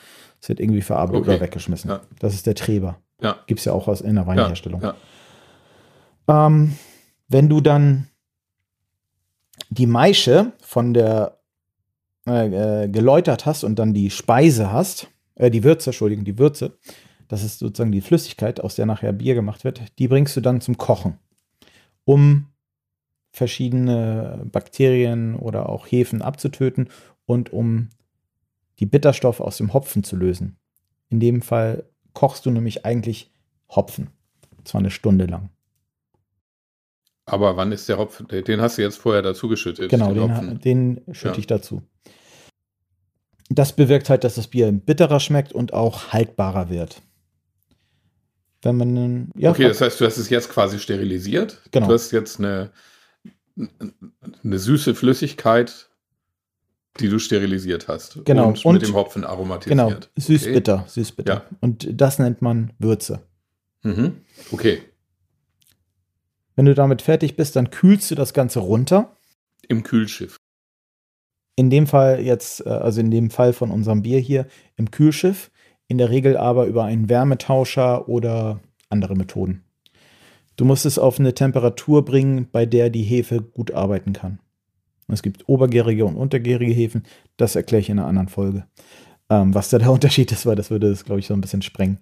es 0.41 0.49
wird 0.49 0.59
irgendwie 0.59 0.81
verarbeitet 0.81 1.21
okay. 1.21 1.31
oder 1.31 1.41
weggeschmissen. 1.41 1.89
Ja. 1.89 2.01
Das 2.19 2.33
ist 2.33 2.45
der 2.45 2.55
Treber. 2.55 2.99
Ja. 3.21 3.37
Gibt 3.47 3.59
es 3.59 3.65
ja 3.65 3.73
auch 3.73 3.87
aus 3.87 4.01
in 4.01 4.15
der 4.15 4.27
Weinherstellung. 4.27 4.81
Ja. 4.81 4.95
Ja. 6.27 6.47
Ähm, 6.47 6.77
wenn 7.27 7.49
du 7.49 7.61
dann 7.61 8.07
die 9.69 9.87
Maische 9.87 10.51
von 10.61 10.93
der 10.93 11.39
äh, 12.27 12.83
äh, 12.83 12.87
geläutert 12.87 13.45
hast 13.45 13.63
und 13.63 13.77
dann 13.77 13.93
die 13.93 14.09
Speise 14.09 14.71
hast, 14.71 15.07
äh, 15.35 15.51
die 15.51 15.63
Würze, 15.63 15.91
Entschuldigung, 15.91 16.25
die 16.25 16.39
Würze, 16.39 16.77
das 17.27 17.43
ist 17.43 17.59
sozusagen 17.59 17.91
die 17.91 18.01
Flüssigkeit, 18.01 18.61
aus 18.61 18.75
der 18.75 18.85
nachher 18.85 19.13
Bier 19.13 19.35
gemacht 19.35 19.63
wird, 19.63 19.81
die 19.99 20.07
bringst 20.07 20.35
du 20.35 20.41
dann 20.41 20.61
zum 20.61 20.77
Kochen, 20.77 21.17
um 22.03 22.47
verschiedene 23.31 24.45
Bakterien 24.51 25.35
oder 25.35 25.69
auch 25.69 25.87
Hefen 25.87 26.21
abzutöten 26.21 26.89
und 27.25 27.51
um 27.51 27.89
die 28.79 28.85
Bitterstoffe 28.85 29.41
aus 29.41 29.57
dem 29.57 29.73
Hopfen 29.73 30.03
zu 30.03 30.15
lösen. 30.15 30.57
In 31.09 31.19
dem 31.19 31.41
Fall 31.41 31.85
kochst 32.13 32.45
du 32.45 32.51
nämlich 32.51 32.85
eigentlich 32.85 33.31
Hopfen. 33.69 34.09
Zwar 34.63 34.79
eine 34.79 34.91
Stunde 34.91 35.25
lang. 35.25 35.49
Aber 37.25 37.57
wann 37.57 37.71
ist 37.71 37.89
der 37.89 37.97
Hopfen? 37.97 38.27
Den 38.27 38.61
hast 38.61 38.77
du 38.77 38.83
jetzt 38.83 38.97
vorher 38.97 39.21
dazu 39.21 39.47
geschüttet. 39.47 39.89
Genau, 39.89 40.13
den, 40.13 40.59
den, 40.59 40.95
den 41.05 41.13
schütte 41.13 41.35
ja. 41.35 41.39
ich 41.39 41.47
dazu. 41.47 41.81
Das 43.49 43.73
bewirkt 43.73 44.09
halt, 44.09 44.23
dass 44.23 44.35
das 44.35 44.47
Bier 44.47 44.71
bitterer 44.71 45.19
schmeckt 45.19 45.53
und 45.53 45.73
auch 45.73 46.13
haltbarer 46.13 46.69
wird. 46.69 47.01
Wenn 48.65 48.77
man 48.77 49.29
ja, 49.37 49.51
Okay, 49.51 49.67
das 49.67 49.79
heißt, 49.79 50.01
du 50.01 50.05
hast 50.05 50.17
es 50.17 50.29
jetzt 50.29 50.49
quasi 50.49 50.79
sterilisiert. 50.79 51.61
Genau. 51.71 51.87
Du 51.87 51.93
hast 51.93 52.11
jetzt 52.11 52.39
eine, 52.39 52.71
eine 53.55 54.59
süße 54.59 54.95
Flüssigkeit, 54.95 55.89
die 56.99 57.09
du 57.09 57.19
sterilisiert 57.19 57.87
hast. 57.87 58.25
Genau. 58.25 58.47
Und, 58.47 58.65
und 58.65 58.73
mit 58.73 58.87
dem 58.87 58.95
Hopfen 58.95 59.23
aromatisiert. 59.23 59.77
Genau. 59.77 59.99
Süß-bitter. 60.17 60.79
Okay. 60.79 60.89
Süß-bitter. 60.89 61.33
Ja. 61.33 61.45
Und 61.61 61.87
das 61.91 62.19
nennt 62.19 62.41
man 62.41 62.73
Würze. 62.79 63.21
Mhm. 63.83 64.21
Okay. 64.51 64.81
Wenn 66.55 66.65
du 66.65 66.73
damit 66.73 67.01
fertig 67.01 67.35
bist, 67.35 67.55
dann 67.55 67.69
kühlst 67.69 68.09
du 68.09 68.15
das 68.15 68.33
Ganze 68.33 68.59
runter. 68.59 69.15
Im 69.67 69.83
Kühlschiff. 69.83 70.37
In 71.55 71.69
dem 71.69 71.85
Fall 71.85 72.21
jetzt, 72.21 72.65
äh, 72.65 72.69
also 72.69 72.99
in 73.01 73.11
dem 73.11 73.29
Fall 73.29 73.53
von 73.53 73.71
unserem 73.71 74.01
Bier 74.01 74.19
hier, 74.19 74.47
im 74.75 74.89
Kühlschiff. 74.89 75.51
In 75.87 75.97
der 75.97 76.09
Regel 76.09 76.37
aber 76.37 76.65
über 76.65 76.83
einen 76.83 77.09
Wärmetauscher 77.09 78.09
oder 78.09 78.59
andere 78.89 79.15
Methoden. 79.15 79.63
Du 80.55 80.65
musst 80.65 80.85
es 80.85 80.97
auf 80.97 81.19
eine 81.19 81.33
Temperatur 81.33 82.05
bringen, 82.05 82.47
bei 82.51 82.65
der 82.65 82.89
die 82.89 83.03
Hefe 83.03 83.41
gut 83.41 83.71
arbeiten 83.71 84.13
kann. 84.13 84.39
Es 85.07 85.21
gibt 85.21 85.47
obergärige 85.47 86.05
und 86.05 86.15
untergärige 86.15 86.73
Hefen. 86.73 87.03
Das 87.37 87.55
erkläre 87.55 87.81
ich 87.81 87.89
in 87.89 87.99
einer 87.99 88.07
anderen 88.07 88.29
Folge. 88.29 88.65
Ähm, 89.29 89.53
was 89.53 89.69
da 89.69 89.77
der 89.77 89.91
Unterschied 89.91 90.31
ist, 90.31 90.45
weil 90.45 90.55
das 90.55 90.69
würde 90.69 90.87
es, 90.87 91.05
glaube 91.05 91.19
ich, 91.19 91.27
so 91.27 91.33
ein 91.33 91.41
bisschen 91.41 91.61
sprengen. 91.61 91.99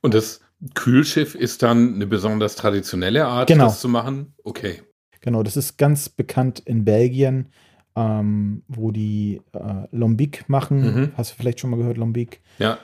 Und 0.00 0.14
das 0.14 0.40
Kühlschiff 0.74 1.34
ist 1.34 1.62
dann 1.62 1.94
eine 1.94 2.06
besonders 2.06 2.56
traditionelle 2.56 3.26
Art, 3.26 3.48
genau. 3.48 3.66
das 3.66 3.80
zu 3.80 3.88
machen? 3.88 4.34
Okay. 4.44 4.82
Genau, 5.20 5.42
das 5.42 5.56
ist 5.56 5.78
ganz 5.78 6.08
bekannt 6.08 6.60
in 6.60 6.84
Belgien, 6.84 7.48
ähm, 7.96 8.62
wo 8.68 8.90
die 8.90 9.40
äh, 9.52 9.86
Lombic 9.90 10.48
machen. 10.48 10.80
Mhm. 10.80 11.12
Hast 11.16 11.32
du 11.32 11.36
vielleicht 11.36 11.60
schon 11.60 11.70
mal 11.70 11.76
gehört, 11.76 11.96
Lombic? 11.96 12.40
Ja. 12.58 12.78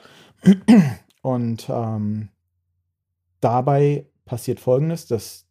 Und 1.22 1.68
ähm, 1.68 2.28
dabei 3.40 4.06
passiert 4.24 4.60
folgendes, 4.60 5.06
dass 5.06 5.46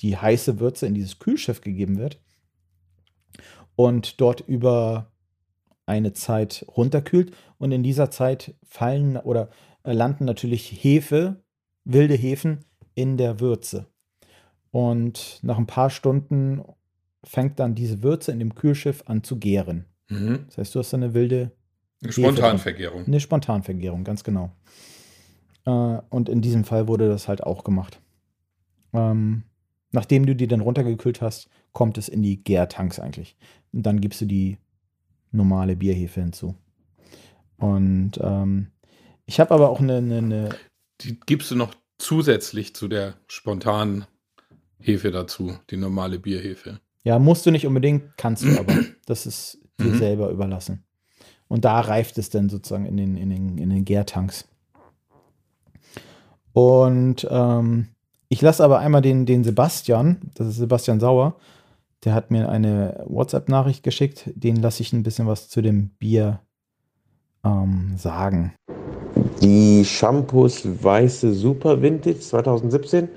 die 0.00 0.16
heiße 0.16 0.60
Würze 0.60 0.86
in 0.86 0.94
dieses 0.94 1.18
Kühlschiff 1.18 1.60
gegeben 1.60 1.98
wird 1.98 2.20
und 3.76 4.20
dort 4.20 4.40
über 4.40 5.12
eine 5.86 6.12
Zeit 6.12 6.64
runterkühlt. 6.76 7.34
Und 7.58 7.72
in 7.72 7.82
dieser 7.82 8.10
Zeit 8.10 8.54
fallen 8.64 9.16
oder 9.16 9.50
äh, 9.84 9.92
landen 9.92 10.24
natürlich 10.24 10.70
Hefe, 10.82 11.42
wilde 11.84 12.14
Hefen 12.14 12.64
in 12.94 13.16
der 13.16 13.40
Würze. 13.40 13.86
Und 14.70 15.38
nach 15.42 15.58
ein 15.58 15.66
paar 15.66 15.90
Stunden 15.90 16.62
fängt 17.22 17.58
dann 17.58 17.74
diese 17.74 18.02
Würze 18.02 18.32
in 18.32 18.38
dem 18.38 18.54
Kühlschiff 18.54 19.04
an 19.06 19.22
zu 19.22 19.38
gären. 19.38 19.86
Mhm. 20.08 20.44
Das 20.46 20.58
heißt, 20.58 20.74
du 20.74 20.78
hast 20.80 20.94
eine 20.94 21.14
wilde 21.14 21.52
eine 22.04 22.12
Spontanvergärung. 22.12 23.06
Eine 23.06 23.20
Spontanvergärung, 23.20 24.04
ganz 24.04 24.24
genau. 24.24 24.52
Äh, 25.66 25.70
und 25.70 26.28
in 26.28 26.40
diesem 26.40 26.64
Fall 26.64 26.88
wurde 26.88 27.08
das 27.08 27.28
halt 27.28 27.42
auch 27.42 27.64
gemacht. 27.64 28.00
Ähm, 28.92 29.44
nachdem 29.92 30.26
du 30.26 30.34
die 30.34 30.46
dann 30.46 30.60
runtergekühlt 30.60 31.20
hast, 31.20 31.48
kommt 31.72 31.98
es 31.98 32.08
in 32.08 32.22
die 32.22 32.42
Gärtanks 32.42 33.00
eigentlich. 33.00 33.36
Und 33.72 33.84
dann 33.84 34.00
gibst 34.00 34.20
du 34.20 34.26
die 34.26 34.58
normale 35.32 35.76
Bierhefe 35.76 36.20
hinzu. 36.20 36.54
Und 37.56 38.12
ähm, 38.20 38.68
ich 39.26 39.40
habe 39.40 39.52
aber 39.54 39.70
auch 39.70 39.80
eine, 39.80 39.96
eine, 39.96 40.18
eine, 40.18 40.48
Die 41.00 41.18
gibst 41.26 41.50
du 41.50 41.56
noch 41.56 41.74
zusätzlich 41.98 42.74
zu 42.74 42.88
der 42.88 43.14
spontanen 43.26 44.04
Hefe 44.78 45.10
dazu, 45.10 45.56
die 45.70 45.76
normale 45.76 46.18
Bierhefe. 46.18 46.80
Ja, 47.04 47.18
musst 47.18 47.46
du 47.46 47.50
nicht 47.50 47.66
unbedingt, 47.66 48.16
kannst 48.16 48.44
du 48.44 48.58
aber. 48.58 48.74
Das 49.06 49.26
ist 49.26 49.58
dir 49.78 49.90
mhm. 49.90 49.98
selber 49.98 50.30
überlassen. 50.30 50.82
Und 51.48 51.64
da 51.64 51.80
reift 51.80 52.18
es 52.18 52.30
dann 52.30 52.48
sozusagen 52.48 52.86
in 52.86 52.96
den, 52.96 53.16
in 53.16 53.30
den, 53.30 53.58
in 53.58 53.70
den 53.70 53.84
Gärtanks. 53.84 54.46
Und 56.52 57.26
ähm, 57.30 57.88
ich 58.28 58.40
lasse 58.40 58.64
aber 58.64 58.78
einmal 58.78 59.02
den, 59.02 59.26
den 59.26 59.44
Sebastian, 59.44 60.18
das 60.34 60.48
ist 60.48 60.56
Sebastian 60.56 61.00
Sauer, 61.00 61.36
der 62.04 62.14
hat 62.14 62.30
mir 62.30 62.48
eine 62.48 63.04
WhatsApp-Nachricht 63.06 63.82
geschickt. 63.82 64.30
Den 64.34 64.56
lasse 64.56 64.82
ich 64.82 64.92
ein 64.92 65.02
bisschen 65.02 65.26
was 65.26 65.48
zu 65.48 65.62
dem 65.62 65.90
Bier 65.98 66.40
ähm, 67.44 67.94
sagen. 67.96 68.54
Die 69.40 69.84
Shampoos 69.84 70.62
Weiße 70.82 71.32
Super 71.32 71.80
Vintage 71.80 72.20
2017 72.20 73.08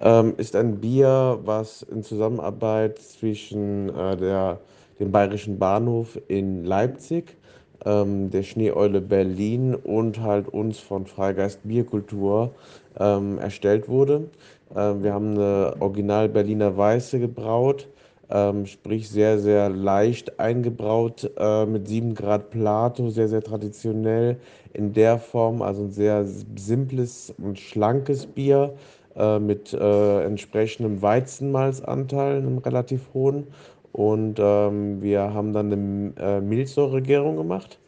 ähm, 0.00 0.34
ist 0.36 0.54
ein 0.54 0.80
Bier, 0.80 1.38
was 1.44 1.82
in 1.82 2.02
Zusammenarbeit 2.02 2.98
zwischen 2.98 3.88
äh, 3.88 4.16
der, 4.16 4.60
dem 4.98 5.10
Bayerischen 5.10 5.58
Bahnhof 5.58 6.18
in 6.28 6.64
Leipzig, 6.64 7.36
ähm, 7.84 8.30
der 8.30 8.42
Schneeeule 8.42 9.00
Berlin 9.00 9.74
und 9.74 10.20
halt 10.20 10.48
uns 10.48 10.78
von 10.78 11.06
Freigeist 11.06 11.60
Bierkultur 11.64 12.52
ähm, 12.98 13.38
erstellt 13.38 13.88
wurde. 13.88 14.28
Ähm, 14.74 15.02
wir 15.02 15.12
haben 15.12 15.34
eine 15.34 15.76
Original 15.80 16.28
Berliner 16.28 16.76
Weiße 16.76 17.20
gebraut 17.20 17.88
ähm, 18.30 18.66
sprich 18.66 19.08
sehr, 19.08 19.38
sehr 19.38 19.68
leicht 19.68 20.40
eingebraut 20.40 21.30
äh, 21.36 21.66
mit 21.66 21.86
7 21.88 22.14
Grad 22.14 22.50
Plato, 22.50 23.10
sehr, 23.10 23.28
sehr 23.28 23.42
traditionell 23.42 24.38
in 24.72 24.92
der 24.92 25.18
Form, 25.18 25.62
also 25.62 25.84
ein 25.84 25.92
sehr 25.92 26.24
simples 26.56 27.32
und 27.38 27.58
schlankes 27.58 28.26
Bier 28.26 28.74
äh, 29.14 29.38
mit 29.38 29.72
äh, 29.72 30.24
entsprechendem 30.24 31.02
Weizenmalzanteil, 31.02 32.38
einem 32.38 32.58
relativ 32.58 33.02
hohen. 33.14 33.46
Und 33.96 34.36
ähm, 34.38 35.00
wir 35.00 35.32
haben 35.32 35.54
dann 35.54 35.72
eine 35.72 36.12
äh, 36.20 36.40
Milchsäuregärung 36.42 37.38
gemacht, 37.38 37.78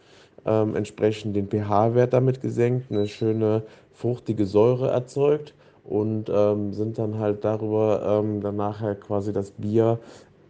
ähm, 0.47 0.75
entsprechend 0.75 1.37
den 1.37 1.51
pH-Wert 1.51 2.15
damit 2.15 2.41
gesenkt, 2.41 2.91
eine 2.91 3.07
schöne 3.07 3.65
fruchtige 3.93 4.47
Säure 4.47 4.89
erzeugt 4.91 5.53
und 5.85 6.31
ähm, 6.35 6.73
sind 6.73 6.97
dann 6.97 7.19
halt 7.19 7.45
darüber 7.45 8.23
ähm, 8.25 8.41
dann 8.41 8.57
nachher 8.57 8.95
quasi 8.95 9.35
das 9.35 9.51
Bier 9.51 9.99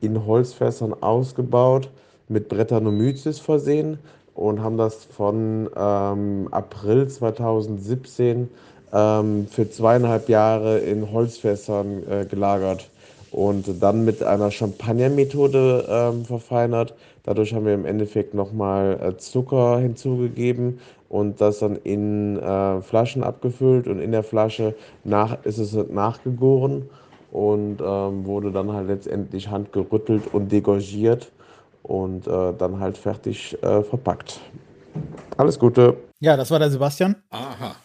in 0.00 0.24
Holzfässern 0.26 0.94
ausgebaut, 1.02 1.90
mit 2.28 2.48
Brettanomyces 2.48 3.40
versehen 3.40 3.98
und 4.36 4.62
haben 4.62 4.76
das 4.76 5.06
von 5.06 5.68
ähm, 5.76 6.46
April 6.52 7.08
2017 7.08 8.48
ähm, 8.92 9.48
für 9.48 9.68
zweieinhalb 9.68 10.28
Jahre 10.28 10.78
in 10.78 11.10
Holzfässern 11.10 12.04
äh, 12.08 12.26
gelagert 12.26 12.88
und 13.30 13.82
dann 13.82 14.04
mit 14.04 14.22
einer 14.22 14.50
Champagner-Methode 14.50 15.86
ähm, 15.88 16.24
verfeinert. 16.24 16.94
Dadurch 17.24 17.54
haben 17.54 17.66
wir 17.66 17.74
im 17.74 17.84
Endeffekt 17.84 18.34
nochmal 18.34 18.98
äh, 19.02 19.16
Zucker 19.16 19.78
hinzugegeben 19.78 20.78
und 21.08 21.40
das 21.40 21.58
dann 21.58 21.76
in 21.76 22.38
äh, 22.38 22.80
Flaschen 22.82 23.22
abgefüllt 23.22 23.86
und 23.86 24.00
in 24.00 24.12
der 24.12 24.22
Flasche 24.22 24.74
nach, 25.04 25.44
ist 25.44 25.58
es 25.58 25.74
nachgegoren 25.90 26.88
und 27.30 27.80
ähm, 27.80 28.24
wurde 28.24 28.50
dann 28.50 28.72
halt 28.72 28.88
letztendlich 28.88 29.48
handgerüttelt 29.48 30.32
und 30.32 30.50
degorgiert 30.50 31.30
und 31.82 32.26
äh, 32.26 32.52
dann 32.56 32.80
halt 32.80 32.98
fertig 32.98 33.56
äh, 33.62 33.82
verpackt. 33.82 34.40
Alles 35.36 35.58
Gute. 35.58 35.96
Ja, 36.20 36.36
das 36.36 36.50
war 36.50 36.58
der 36.58 36.70
Sebastian. 36.70 37.16
Aha. 37.30 37.76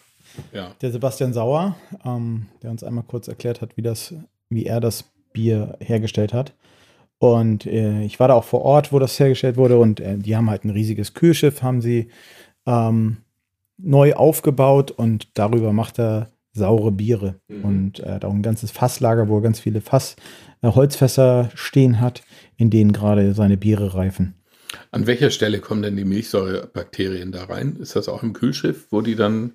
Ja. 0.51 0.71
Der 0.81 0.91
Sebastian 0.91 1.33
Sauer, 1.33 1.75
ähm, 2.03 2.47
der 2.61 2.71
uns 2.71 2.83
einmal 2.83 3.03
kurz 3.03 3.27
erklärt 3.27 3.61
hat, 3.61 3.77
wie, 3.77 3.81
das, 3.81 4.13
wie 4.49 4.65
er 4.65 4.79
das 4.79 5.12
Bier 5.33 5.77
hergestellt 5.79 6.33
hat. 6.33 6.53
Und 7.17 7.65
äh, 7.65 8.03
ich 8.03 8.19
war 8.19 8.27
da 8.27 8.33
auch 8.33 8.43
vor 8.43 8.63
Ort, 8.63 8.91
wo 8.91 8.99
das 8.99 9.19
hergestellt 9.19 9.57
wurde. 9.57 9.77
Und 9.77 9.99
äh, 9.99 10.17
die 10.17 10.35
haben 10.35 10.49
halt 10.49 10.65
ein 10.65 10.69
riesiges 10.69 11.13
Kühlschiff, 11.13 11.61
haben 11.61 11.81
sie 11.81 12.09
ähm, 12.65 13.17
neu 13.77 14.13
aufgebaut. 14.13 14.91
Und 14.91 15.37
darüber 15.37 15.73
macht 15.73 15.99
er 15.99 16.31
saure 16.51 16.91
Biere. 16.91 17.35
Mhm. 17.47 17.63
Und 17.63 17.99
er 17.99 18.15
hat 18.15 18.25
auch 18.25 18.33
ein 18.33 18.41
ganzes 18.41 18.71
Fasslager, 18.71 19.27
wo 19.27 19.37
er 19.37 19.41
ganz 19.41 19.59
viele 19.59 19.81
Fass, 19.81 20.15
äh, 20.61 20.67
Holzfässer 20.67 21.49
stehen 21.55 21.99
hat, 21.99 22.23
in 22.57 22.69
denen 22.69 22.93
gerade 22.93 23.33
seine 23.33 23.57
Biere 23.57 23.95
reifen. 23.95 24.35
An 24.91 25.07
welcher 25.07 25.29
Stelle 25.29 25.59
kommen 25.59 25.81
denn 25.81 25.95
die 25.95 26.05
Milchsäurebakterien 26.05 27.31
da 27.31 27.45
rein? 27.45 27.77
Ist 27.79 27.95
das 27.95 28.09
auch 28.09 28.23
im 28.23 28.33
Kühlschiff, 28.33 28.87
wo 28.89 29.01
die 29.01 29.15
dann. 29.15 29.53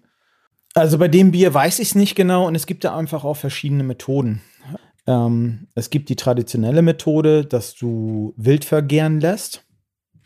Also 0.74 0.98
bei 0.98 1.08
dem 1.08 1.32
Bier 1.32 1.52
weiß 1.52 1.80
ich 1.80 1.88
es 1.88 1.94
nicht 1.94 2.14
genau 2.14 2.46
und 2.46 2.54
es 2.54 2.66
gibt 2.66 2.84
da 2.84 2.96
einfach 2.96 3.24
auch 3.24 3.36
verschiedene 3.36 3.82
Methoden. 3.82 4.40
Ähm, 5.08 5.68
es 5.74 5.88
gibt 5.88 6.10
die 6.10 6.16
traditionelle 6.16 6.82
Methode, 6.82 7.46
dass 7.46 7.74
du 7.74 8.34
wild 8.36 8.66
vergären 8.66 9.20
lässt, 9.20 9.64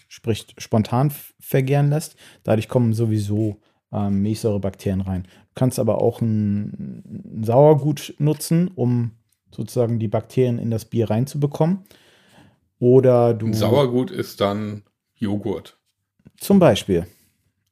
sprich 0.09 0.49
spontan 0.59 1.13
vergären 1.39 1.89
lässt. 1.89 2.17
Dadurch 2.43 2.69
kommen 2.69 2.93
sowieso 2.93 3.61
ähm, 3.93 4.23
Milchsäurebakterien 4.23 5.01
rein. 5.01 5.23
Du 5.23 5.55
kannst 5.55 5.79
aber 5.79 6.03
auch 6.03 6.21
ein, 6.21 7.05
ein 7.07 7.45
Sauergut 7.45 8.15
nutzen, 8.19 8.73
um 8.75 9.13
sozusagen 9.53 10.01
die 10.01 10.09
Bakterien 10.09 10.59
in 10.59 10.73
das 10.73 10.85
Bier 10.85 11.09
reinzubekommen. 11.09 11.85
Oder 12.81 13.35
du. 13.35 13.53
Sauergut 13.53 14.11
ist 14.11 14.41
dann 14.41 14.83
Joghurt. 15.15 15.79
Zum 16.39 16.59
Beispiel. 16.59 17.07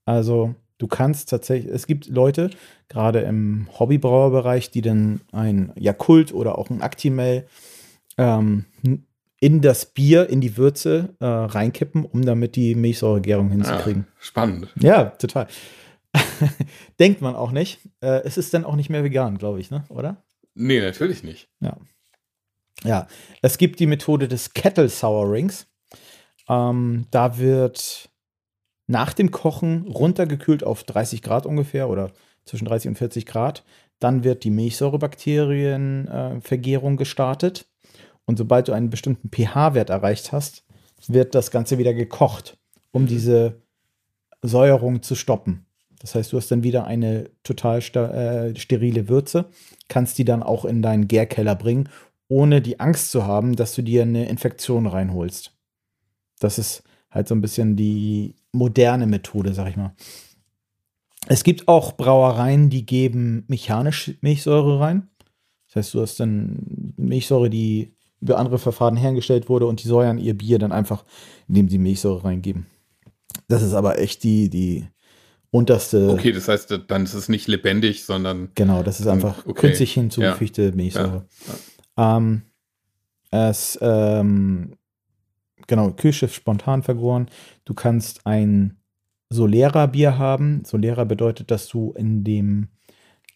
Also 0.04 0.54
du 0.80 0.88
kannst 0.88 1.28
tatsächlich, 1.28 1.72
es 1.72 1.86
gibt 1.86 2.08
Leute, 2.08 2.50
gerade 2.88 3.20
im 3.20 3.68
Hobbybrauerbereich, 3.78 4.70
die 4.70 4.80
dann 4.80 5.20
ein 5.30 5.72
Jakult 5.76 6.34
oder 6.34 6.58
auch 6.58 6.70
ein 6.70 6.82
Actimel 6.82 7.46
ähm, 8.18 8.64
in 9.38 9.60
das 9.60 9.86
Bier, 9.86 10.28
in 10.28 10.40
die 10.40 10.56
Würze 10.56 11.14
äh, 11.20 11.26
reinkippen, 11.26 12.04
um 12.04 12.24
damit 12.24 12.56
die 12.56 12.74
Milchsäuregärung 12.74 13.50
hinzukriegen. 13.50 14.06
Ja, 14.08 14.22
spannend. 14.22 14.68
Ja, 14.80 15.04
total. 15.04 15.46
Denkt 16.98 17.20
man 17.20 17.36
auch 17.36 17.52
nicht. 17.52 17.78
Äh, 18.00 18.22
es 18.24 18.36
ist 18.38 18.52
dann 18.54 18.64
auch 18.64 18.74
nicht 18.74 18.90
mehr 18.90 19.04
vegan, 19.04 19.38
glaube 19.38 19.60
ich, 19.60 19.70
ne? 19.70 19.84
oder? 19.88 20.16
Nee, 20.54 20.80
natürlich 20.80 21.22
nicht. 21.22 21.48
Ja. 21.60 21.76
Ja, 22.82 23.06
es 23.42 23.58
gibt 23.58 23.78
die 23.78 23.86
Methode 23.86 24.26
des 24.26 24.54
Kettle 24.54 24.88
Sourings. 24.88 25.66
Ähm, 26.48 27.06
da 27.10 27.36
wird 27.38 28.09
nach 28.90 29.12
dem 29.12 29.30
Kochen 29.30 29.86
runtergekühlt 29.86 30.64
auf 30.64 30.82
30 30.84 31.20
Grad 31.22 31.46
ungefähr 31.46 31.88
oder 31.88 32.10
zwischen 32.44 32.66
30 32.66 32.90
und 32.90 32.98
40 32.98 33.24
Grad. 33.26 33.64
Dann 33.98 34.24
wird 34.24 34.44
die 34.44 34.50
Milchsäurebakterienvergärung 34.50 36.94
äh, 36.94 36.96
gestartet. 36.96 37.66
Und 38.24 38.38
sobald 38.38 38.68
du 38.68 38.72
einen 38.72 38.88
bestimmten 38.90 39.30
pH-Wert 39.30 39.90
erreicht 39.90 40.32
hast, 40.32 40.64
wird 41.06 41.34
das 41.34 41.50
Ganze 41.50 41.76
wieder 41.78 41.94
gekocht, 41.94 42.58
um 42.92 43.06
diese 43.06 43.62
Säuerung 44.42 45.02
zu 45.02 45.14
stoppen. 45.14 45.66
Das 46.00 46.14
heißt, 46.14 46.32
du 46.32 46.38
hast 46.38 46.50
dann 46.50 46.62
wieder 46.62 46.86
eine 46.86 47.30
total 47.42 47.80
äh, 47.80 48.58
sterile 48.58 49.08
Würze, 49.08 49.46
kannst 49.88 50.16
die 50.18 50.24
dann 50.24 50.42
auch 50.42 50.64
in 50.64 50.80
deinen 50.82 51.08
Gärkeller 51.08 51.54
bringen 51.54 51.88
ohne 52.30 52.62
die 52.62 52.78
Angst 52.78 53.10
zu 53.10 53.26
haben, 53.26 53.56
dass 53.56 53.74
du 53.74 53.82
dir 53.82 54.02
eine 54.02 54.28
Infektion 54.28 54.86
reinholst. 54.86 55.52
Das 56.38 56.58
ist 56.58 56.84
halt 57.10 57.26
so 57.26 57.34
ein 57.34 57.40
bisschen 57.40 57.74
die 57.74 58.36
moderne 58.52 59.06
Methode, 59.06 59.54
sag 59.54 59.68
ich 59.68 59.76
mal. 59.76 59.94
Es 61.26 61.44
gibt 61.44 61.68
auch 61.68 61.96
Brauereien, 61.96 62.70
die 62.70 62.86
geben 62.86 63.44
mechanisch 63.48 64.12
Milchsäure 64.20 64.80
rein. 64.80 65.08
Das 65.66 65.76
heißt, 65.76 65.94
du 65.94 66.00
hast 66.00 66.18
dann 66.18 66.94
Milchsäure, 66.96 67.50
die 67.50 67.94
über 68.20 68.38
andere 68.38 68.58
Verfahren 68.58 68.96
hergestellt 68.96 69.48
wurde 69.48 69.66
und 69.66 69.82
die 69.82 69.88
säuern 69.88 70.18
ihr 70.18 70.36
Bier 70.36 70.58
dann 70.58 70.72
einfach, 70.72 71.04
indem 71.48 71.68
sie 71.68 71.78
Milchsäure 71.78 72.24
reingeben. 72.24 72.66
Das 73.48 73.62
ist 73.62 73.74
aber 73.74 73.98
echt 73.98 74.24
die, 74.24 74.50
die 74.50 74.86
unterste. 75.50 76.10
Okay, 76.10 76.32
das 76.32 76.48
heißt, 76.48 76.80
dann 76.88 77.04
ist 77.04 77.14
es 77.14 77.28
nicht 77.28 77.48
lebendig, 77.48 78.04
sondern. 78.04 78.50
Genau, 78.54 78.82
das 78.82 79.00
ist 79.00 79.06
einfach 79.06 79.46
okay. 79.46 79.60
künstlich 79.60 79.92
hinzugefügte 79.92 80.66
ja. 80.66 80.72
Milchsäure. 80.72 81.26
Ja. 81.96 82.16
Ähm, 82.16 82.42
es, 83.30 83.78
ähm, 83.80 84.76
genau, 85.70 85.92
Kühlschiff 85.92 86.34
spontan 86.34 86.82
vergoren. 86.82 87.30
Du 87.64 87.72
kannst 87.72 88.26
ein 88.26 88.76
Solera-Bier 89.30 90.18
haben. 90.18 90.62
Solera 90.66 91.04
bedeutet, 91.04 91.50
dass 91.50 91.68
du 91.68 91.94
in 91.96 92.24
dem 92.24 92.68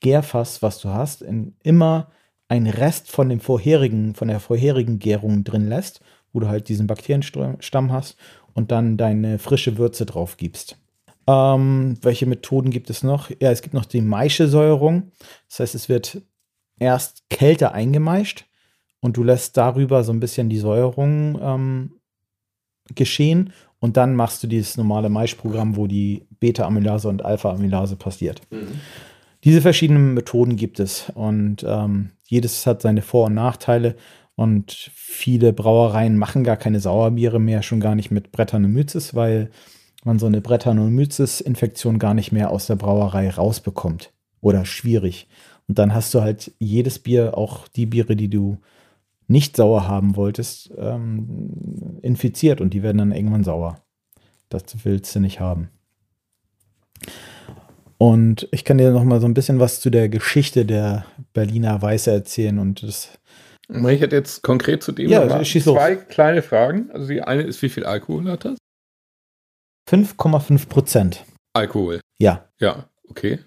Gärfass, 0.00 0.60
was 0.60 0.80
du 0.80 0.90
hast, 0.90 1.22
in, 1.22 1.56
immer 1.62 2.10
einen 2.48 2.66
Rest 2.66 3.10
von 3.10 3.30
dem 3.30 3.40
vorherigen, 3.40 4.14
von 4.14 4.28
der 4.28 4.40
vorherigen 4.40 4.98
Gärung 4.98 5.44
drin 5.44 5.68
lässt, 5.68 6.00
wo 6.32 6.40
du 6.40 6.48
halt 6.48 6.68
diesen 6.68 6.88
Bakterienstamm 6.88 7.92
hast 7.92 8.16
und 8.52 8.70
dann 8.70 8.98
deine 8.98 9.38
frische 9.38 9.78
Würze 9.78 10.04
drauf 10.04 10.36
gibst. 10.36 10.76
Ähm, 11.26 11.96
welche 12.02 12.26
Methoden 12.26 12.70
gibt 12.70 12.90
es 12.90 13.02
noch? 13.02 13.30
Ja, 13.40 13.50
es 13.50 13.62
gibt 13.62 13.74
noch 13.74 13.86
die 13.86 14.02
Maischesäuerung. 14.02 15.12
Das 15.48 15.60
heißt, 15.60 15.74
es 15.74 15.88
wird 15.88 16.20
erst 16.78 17.30
kälter 17.30 17.72
eingemeischt 17.72 18.44
und 19.00 19.16
du 19.16 19.22
lässt 19.22 19.56
darüber 19.56 20.02
so 20.02 20.12
ein 20.12 20.20
bisschen 20.20 20.48
die 20.48 20.58
Säuerung 20.58 21.38
ähm, 21.40 21.92
geschehen 22.94 23.52
und 23.80 23.96
dann 23.96 24.14
machst 24.14 24.42
du 24.42 24.46
dieses 24.46 24.76
normale 24.76 25.08
Maischprogramm, 25.08 25.76
wo 25.76 25.86
die 25.86 26.26
Beta-Amylase 26.40 27.08
und 27.08 27.24
Alpha-Amylase 27.24 27.96
passiert. 27.96 28.40
Mhm. 28.50 28.80
Diese 29.44 29.60
verschiedenen 29.60 30.14
Methoden 30.14 30.56
gibt 30.56 30.80
es 30.80 31.10
und 31.14 31.64
ähm, 31.68 32.10
jedes 32.26 32.66
hat 32.66 32.80
seine 32.80 33.02
Vor- 33.02 33.26
und 33.26 33.34
Nachteile 33.34 33.94
und 34.36 34.90
viele 34.94 35.52
Brauereien 35.52 36.16
machen 36.16 36.44
gar 36.44 36.56
keine 36.56 36.80
Sauerbiere 36.80 37.38
mehr, 37.38 37.62
schon 37.62 37.80
gar 37.80 37.94
nicht 37.94 38.10
mit 38.10 38.32
Brettanomyces, 38.32 39.14
weil 39.14 39.50
man 40.02 40.18
so 40.18 40.26
eine 40.26 40.40
Brettanomyces-Infektion 40.40 41.98
gar 41.98 42.14
nicht 42.14 42.32
mehr 42.32 42.50
aus 42.50 42.66
der 42.66 42.76
Brauerei 42.76 43.30
rausbekommt 43.30 44.12
oder 44.40 44.64
schwierig. 44.64 45.28
Und 45.68 45.78
dann 45.78 45.94
hast 45.94 46.12
du 46.14 46.20
halt 46.20 46.52
jedes 46.58 46.98
Bier, 46.98 47.36
auch 47.36 47.68
die 47.68 47.86
Biere, 47.86 48.16
die 48.16 48.28
du 48.28 48.58
nicht 49.26 49.56
sauer 49.56 49.88
haben 49.88 50.16
wolltest, 50.16 50.70
ähm, 50.76 51.98
infiziert 52.02 52.60
und 52.60 52.74
die 52.74 52.82
werden 52.82 52.98
dann 52.98 53.12
irgendwann 53.12 53.44
sauer. 53.44 53.80
Das 54.48 54.62
willst 54.84 55.14
du 55.14 55.20
nicht 55.20 55.40
haben. 55.40 55.70
Und 57.98 58.48
ich 58.50 58.64
kann 58.64 58.78
dir 58.78 58.90
noch 58.90 59.04
mal 59.04 59.20
so 59.20 59.26
ein 59.26 59.34
bisschen 59.34 59.60
was 59.60 59.80
zu 59.80 59.90
der 59.90 60.08
Geschichte 60.08 60.66
der 60.66 61.06
Berliner 61.32 61.80
Weiße 61.80 62.10
erzählen 62.10 62.58
und 62.58 62.82
das. 62.82 63.10
Ich 63.68 64.00
hätte 64.00 64.16
jetzt 64.16 64.42
konkret 64.42 64.82
zu 64.82 64.92
dem 64.92 65.08
ja, 65.08 65.26
zwei 65.26 65.58
los. 65.70 66.08
kleine 66.08 66.42
Fragen. 66.42 66.90
Also 66.92 67.08
die 67.08 67.22
eine 67.22 67.42
ist, 67.42 67.62
wie 67.62 67.70
viel 67.70 67.84
Alkohol 67.84 68.30
hat 68.30 68.44
das? 68.44 68.58
5,5 69.88 70.68
Prozent. 70.68 71.24
Alkohol. 71.54 72.00
Ja. 72.18 72.48
Ja, 72.60 72.90
okay. 73.08 73.38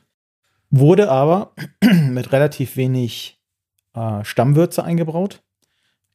Wurde 0.70 1.12
aber 1.12 1.54
mit 2.10 2.32
relativ 2.32 2.78
wenig 2.78 3.40
äh, 3.94 4.24
Stammwürze 4.24 4.84
eingebraut. 4.84 5.44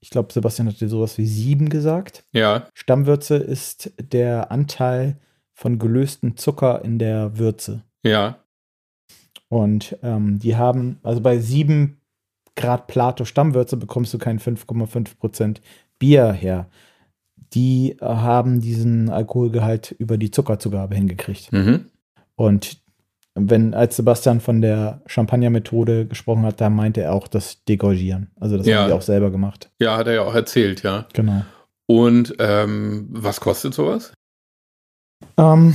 Ich 0.02 0.10
glaube, 0.10 0.32
Sebastian 0.32 0.68
hatte 0.68 0.88
sowas 0.88 1.16
wie 1.16 1.26
sieben 1.26 1.68
gesagt. 1.68 2.24
Ja. 2.32 2.66
Stammwürze 2.74 3.36
ist 3.36 3.92
der 3.98 4.50
Anteil 4.50 5.16
von 5.54 5.78
gelöstem 5.78 6.36
Zucker 6.36 6.84
in 6.84 6.98
der 6.98 7.38
Würze. 7.38 7.84
Ja. 8.02 8.38
Und 9.48 9.96
ähm, 10.02 10.40
die 10.40 10.56
haben, 10.56 10.98
also 11.04 11.20
bei 11.20 11.38
sieben 11.38 12.00
Grad 12.56 12.88
Plato 12.88 13.24
Stammwürze 13.24 13.76
bekommst 13.76 14.12
du 14.12 14.18
kein 14.18 14.40
5,5% 14.40 15.58
Bier 16.00 16.32
her. 16.32 16.68
Die 17.54 17.96
haben 18.00 18.60
diesen 18.60 19.08
Alkoholgehalt 19.08 19.92
über 19.92 20.18
die 20.18 20.32
Zuckerzugabe 20.32 20.96
hingekriegt. 20.96 21.52
Mhm. 21.52 21.86
Und 22.34 22.81
wenn, 23.34 23.74
als 23.74 23.96
Sebastian 23.96 24.40
von 24.40 24.60
der 24.60 25.00
Champagner-Methode 25.06 26.06
gesprochen 26.06 26.42
hat, 26.42 26.60
da 26.60 26.68
meinte 26.68 27.00
er 27.00 27.14
auch 27.14 27.28
das 27.28 27.64
Degorgieren. 27.64 28.30
Also 28.38 28.58
das 28.58 28.66
ja. 28.66 28.80
haben 28.80 28.88
die 28.88 28.92
auch 28.92 29.02
selber 29.02 29.30
gemacht. 29.30 29.70
Ja, 29.78 29.96
hat 29.96 30.06
er 30.06 30.14
ja 30.14 30.22
auch 30.22 30.34
erzählt, 30.34 30.82
ja. 30.82 31.06
Genau. 31.12 31.42
Und 31.86 32.34
ähm, 32.38 33.06
was 33.10 33.40
kostet 33.40 33.74
sowas? 33.74 34.12
Ähm, 35.38 35.74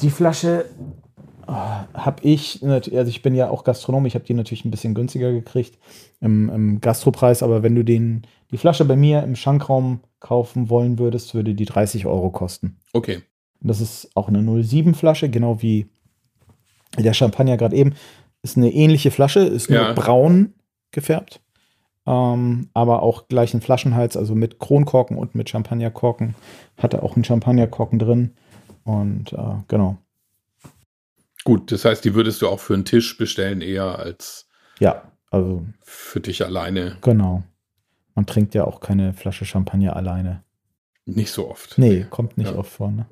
die 0.00 0.10
Flasche 0.10 0.66
oh, 1.46 1.52
habe 1.52 2.22
ich, 2.22 2.62
also 2.62 2.90
ich 3.08 3.22
bin 3.22 3.34
ja 3.34 3.50
auch 3.50 3.64
Gastronom, 3.64 4.06
ich 4.06 4.14
habe 4.14 4.24
die 4.24 4.34
natürlich 4.34 4.64
ein 4.64 4.70
bisschen 4.70 4.94
günstiger 4.94 5.32
gekriegt 5.32 5.78
im, 6.20 6.48
im 6.50 6.80
Gastropreis, 6.80 7.42
aber 7.42 7.62
wenn 7.62 7.74
du 7.74 7.84
den, 7.84 8.26
die 8.50 8.58
Flasche 8.58 8.84
bei 8.84 8.96
mir 8.96 9.22
im 9.22 9.36
Schankraum 9.36 10.00
kaufen 10.20 10.68
wollen 10.68 10.98
würdest, 10.98 11.34
würde 11.34 11.54
die 11.54 11.64
30 11.64 12.06
Euro 12.06 12.30
kosten. 12.30 12.78
Okay. 12.92 13.22
Und 13.60 13.68
das 13.68 13.80
ist 13.80 14.10
auch 14.14 14.28
eine 14.28 14.62
07 14.62 14.94
Flasche, 14.94 15.28
genau 15.28 15.62
wie 15.62 15.86
der 16.98 17.14
Champagner 17.14 17.56
gerade 17.56 17.76
eben. 17.76 17.94
Ist 18.42 18.56
eine 18.56 18.72
ähnliche 18.72 19.10
Flasche, 19.10 19.40
ist 19.40 19.68
nur 19.68 19.80
ja. 19.80 19.92
braun 19.92 20.54
gefärbt. 20.92 21.40
Ähm, 22.06 22.70
aber 22.72 23.02
auch 23.02 23.28
gleichen 23.28 23.60
Flaschenhals, 23.60 24.16
also 24.16 24.34
mit 24.34 24.58
Kronkorken 24.58 25.16
und 25.16 25.34
mit 25.34 25.50
Champagnerkorken. 25.50 26.34
Hatte 26.78 27.02
auch 27.02 27.14
einen 27.14 27.24
Champagnerkorken 27.24 27.98
drin. 27.98 28.34
Und 28.84 29.32
äh, 29.32 29.56
genau. 29.68 29.98
Gut, 31.44 31.70
das 31.70 31.84
heißt, 31.84 32.04
die 32.04 32.14
würdest 32.14 32.42
du 32.42 32.48
auch 32.48 32.60
für 32.60 32.74
einen 32.74 32.84
Tisch 32.84 33.16
bestellen, 33.16 33.60
eher 33.60 33.98
als 33.98 34.48
ja, 34.78 35.02
also 35.30 35.64
für 35.82 36.20
dich 36.20 36.44
alleine. 36.44 36.96
Genau. 37.02 37.42
Man 38.14 38.26
trinkt 38.26 38.54
ja 38.54 38.64
auch 38.64 38.80
keine 38.80 39.12
Flasche 39.12 39.44
Champagner 39.44 39.94
alleine. 39.94 40.42
Nicht 41.06 41.30
so 41.32 41.50
oft. 41.50 41.78
Nee, 41.78 42.06
kommt 42.08 42.38
nicht 42.38 42.52
ja. 42.52 42.56
oft 42.56 42.70
vor. 42.70 42.90
Ne? 42.90 43.06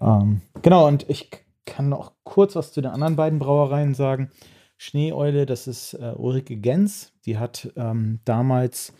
Ähm, 0.00 0.42
genau, 0.62 0.86
und 0.86 1.08
ich 1.08 1.30
kann 1.64 1.88
noch 1.88 2.12
kurz 2.24 2.56
was 2.56 2.72
zu 2.72 2.80
den 2.80 2.90
anderen 2.90 3.16
beiden 3.16 3.38
Brauereien 3.38 3.94
sagen. 3.94 4.30
Schneeeule, 4.76 5.46
das 5.46 5.66
ist 5.66 5.94
äh, 5.94 6.14
Ulrike 6.16 6.56
Gens. 6.56 7.12
Die 7.26 7.38
hat 7.38 7.72
ähm, 7.76 8.20
damals 8.24 8.92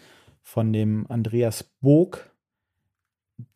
von 0.42 0.72
dem 0.72 1.06
Andreas 1.08 1.64
Bog 1.80 2.30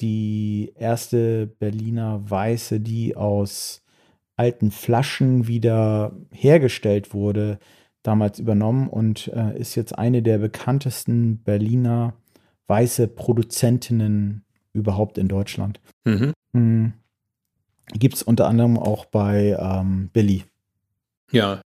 die 0.00 0.72
erste 0.76 1.46
Berliner 1.46 2.28
Weiße, 2.28 2.80
die 2.80 3.16
aus 3.16 3.82
alten 4.36 4.70
Flaschen 4.70 5.46
wieder 5.46 6.16
hergestellt 6.32 7.12
wurde, 7.14 7.58
damals 8.02 8.38
übernommen 8.38 8.88
und 8.88 9.28
äh, 9.28 9.58
ist 9.58 9.74
jetzt 9.74 9.96
eine 9.96 10.22
der 10.22 10.38
bekanntesten 10.38 11.42
Berliner 11.42 12.14
weiße 12.66 13.08
Produzentinnen 13.08 14.44
überhaupt 14.72 15.18
in 15.18 15.28
Deutschland. 15.28 15.80
Mhm. 16.04 16.32
Mhm. 16.52 16.92
Gibt 17.92 18.14
es 18.16 18.22
unter 18.22 18.46
anderem 18.46 18.78
auch 18.78 19.04
bei 19.04 19.56
ähm, 19.58 20.10
Billy. 20.12 20.44
Ja. 21.30 21.60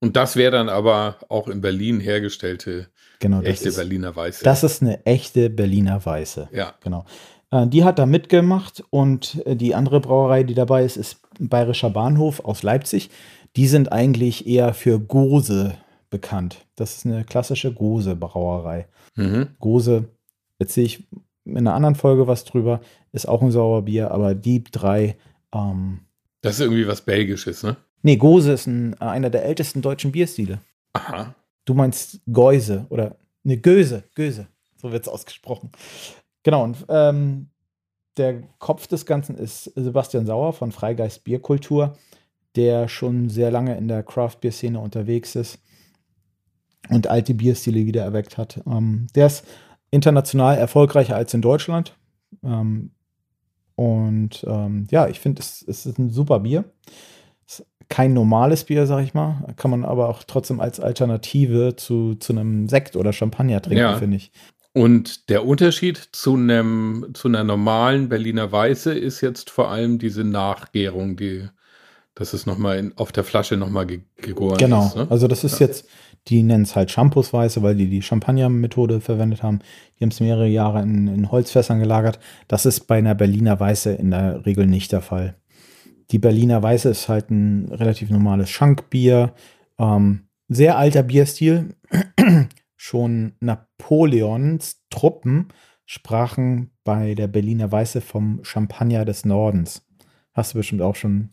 Und 0.00 0.16
das 0.16 0.36
wäre 0.36 0.52
dann 0.52 0.68
aber 0.68 1.16
auch 1.28 1.48
in 1.48 1.60
Berlin 1.60 2.00
hergestellte 2.00 2.88
genau, 3.18 3.42
echte 3.42 3.68
ist, 3.68 3.76
Berliner 3.76 4.14
Weiße. 4.14 4.44
Das 4.44 4.62
ist 4.62 4.80
eine 4.80 5.04
echte 5.04 5.50
Berliner 5.50 6.04
Weiße. 6.04 6.48
Ja. 6.52 6.74
Genau. 6.82 7.04
Äh, 7.50 7.66
die 7.66 7.84
hat 7.84 7.98
da 7.98 8.06
mitgemacht 8.06 8.82
und 8.90 9.42
äh, 9.44 9.56
die 9.56 9.74
andere 9.74 10.00
Brauerei, 10.00 10.42
die 10.44 10.54
dabei 10.54 10.84
ist, 10.84 10.96
ist 10.96 11.20
Bayerischer 11.38 11.90
Bahnhof 11.90 12.44
aus 12.44 12.62
Leipzig. 12.62 13.10
Die 13.56 13.66
sind 13.66 13.92
eigentlich 13.92 14.46
eher 14.46 14.74
für 14.74 15.00
Gose 15.00 15.74
bekannt. 16.10 16.64
Das 16.76 16.96
ist 16.96 17.06
eine 17.06 17.24
klassische 17.24 17.72
Gose-Brauerei. 17.72 18.86
Mhm. 19.16 19.48
Gose, 19.58 20.08
erzähle 20.58 20.86
ich 20.86 21.06
in 21.44 21.56
einer 21.56 21.74
anderen 21.74 21.94
Folge 21.94 22.26
was 22.26 22.44
drüber, 22.44 22.80
ist 23.12 23.26
auch 23.26 23.42
ein 23.42 23.50
Sauerbier, 23.50 24.10
aber 24.10 24.34
die 24.34 24.62
drei. 24.64 25.16
Ähm, 25.52 26.00
das 26.42 26.54
ist 26.54 26.60
irgendwie 26.60 26.86
was 26.86 27.00
Belgisches, 27.00 27.62
ne? 27.62 27.76
Nee, 28.02 28.16
Gose 28.16 28.52
ist 28.52 28.66
ein, 28.66 28.94
äh, 28.94 29.04
einer 29.04 29.30
der 29.30 29.44
ältesten 29.44 29.82
deutschen 29.82 30.12
Bierstile. 30.12 30.60
Aha. 30.92 31.34
Du 31.64 31.74
meinst 31.74 32.20
Geuse 32.26 32.86
oder 32.90 33.16
eine 33.44 33.58
Göse, 33.58 34.04
Göse. 34.14 34.46
So 34.76 34.92
wird 34.92 35.02
es 35.02 35.08
ausgesprochen. 35.08 35.72
Genau, 36.42 36.64
und 36.64 36.84
ähm, 36.88 37.48
der 38.16 38.42
Kopf 38.58 38.86
des 38.86 39.06
Ganzen 39.06 39.36
ist 39.36 39.64
Sebastian 39.74 40.26
Sauer 40.26 40.52
von 40.52 40.72
Freigeist 40.72 41.24
Bierkultur, 41.24 41.96
der 42.56 42.88
schon 42.88 43.28
sehr 43.28 43.50
lange 43.50 43.76
in 43.76 43.88
der 43.88 44.02
Craft-Bier-Szene 44.02 44.78
unterwegs 44.78 45.34
ist 45.34 45.58
und 46.88 47.06
alte 47.06 47.34
Bierstile 47.34 47.84
wieder 47.84 48.02
erweckt 48.02 48.38
hat. 48.38 48.60
Ähm, 48.66 49.08
der 49.14 49.26
ist 49.26 49.44
international 49.90 50.56
erfolgreicher 50.58 51.16
als 51.16 51.34
in 51.34 51.42
Deutschland. 51.42 51.96
Ähm, 52.42 52.90
und 53.74 54.44
ähm, 54.46 54.86
ja, 54.90 55.08
ich 55.08 55.20
finde, 55.20 55.40
es, 55.40 55.64
es, 55.66 55.86
ist 55.86 55.98
ein 55.98 56.10
super 56.10 56.40
Bier. 56.40 56.64
Kein 57.88 58.12
normales 58.12 58.64
Bier, 58.64 58.86
sag 58.86 59.02
ich 59.02 59.14
mal. 59.14 59.54
Kann 59.56 59.70
man 59.70 59.84
aber 59.84 60.08
auch 60.08 60.22
trotzdem 60.24 60.60
als 60.60 60.78
Alternative 60.80 61.76
zu, 61.76 62.16
zu 62.16 62.32
einem 62.32 62.68
Sekt 62.68 62.96
oder 62.96 63.12
Champagner 63.12 63.62
trinken, 63.62 63.78
ja. 63.78 63.96
finde 63.96 64.16
ich. 64.16 64.32
Und 64.72 65.30
der 65.30 65.46
Unterschied 65.46 65.96
zu 66.12 66.34
einem 66.34 67.06
zu 67.14 67.28
einer 67.28 67.44
normalen 67.44 68.08
Berliner 68.08 68.52
Weiße 68.52 68.92
ist 68.92 69.22
jetzt 69.22 69.48
vor 69.48 69.70
allem 69.70 69.98
diese 69.98 70.24
Nachgärung, 70.24 71.16
die 71.16 71.48
dass 72.18 72.32
es 72.32 72.46
nochmal 72.46 72.92
auf 72.96 73.12
der 73.12 73.22
Flasche 73.22 73.56
nochmal 73.56 73.86
ge 73.86 74.00
gegoren 74.16 74.58
genau. 74.58 74.86
ist. 74.86 74.92
Genau, 74.94 75.04
ne? 75.04 75.10
also 75.10 75.28
das 75.28 75.44
ist 75.44 75.60
ja. 75.60 75.68
jetzt, 75.68 75.86
die 76.26 76.42
nennen 76.42 76.64
es 76.64 76.74
halt 76.74 76.90
Shampoosweiße, 76.90 77.62
weil 77.62 77.76
die 77.76 77.88
die 77.88 78.02
Champagner-Methode 78.02 79.00
verwendet 79.00 79.44
haben. 79.44 79.60
Die 79.98 80.04
haben 80.04 80.10
es 80.10 80.18
mehrere 80.18 80.48
Jahre 80.48 80.82
in, 80.82 81.06
in 81.06 81.30
Holzfässern 81.30 81.78
gelagert. 81.78 82.18
Das 82.48 82.66
ist 82.66 82.88
bei 82.88 82.98
einer 82.98 83.14
Berliner 83.14 83.60
Weiße 83.60 83.92
in 83.92 84.10
der 84.10 84.44
Regel 84.44 84.66
nicht 84.66 84.90
der 84.90 85.00
Fall. 85.00 85.36
Die 86.10 86.18
Berliner 86.18 86.60
Weiße 86.60 86.88
ist 86.88 87.08
halt 87.08 87.30
ein 87.30 87.68
relativ 87.70 88.10
normales 88.10 88.50
Schankbier. 88.50 89.32
Ähm, 89.78 90.28
sehr 90.48 90.76
alter 90.76 91.04
Bierstil. 91.04 91.76
Schon 92.76 93.34
Napoleons 93.38 94.82
Truppen 94.90 95.48
sprachen 95.86 96.70
bei 96.82 97.14
der 97.14 97.28
Berliner 97.28 97.70
Weiße 97.70 98.00
vom 98.00 98.40
Champagner 98.42 99.04
des 99.04 99.24
Nordens. 99.24 99.86
Hast 100.32 100.54
du 100.54 100.58
bestimmt 100.58 100.82
auch 100.82 100.94
schon 100.94 101.30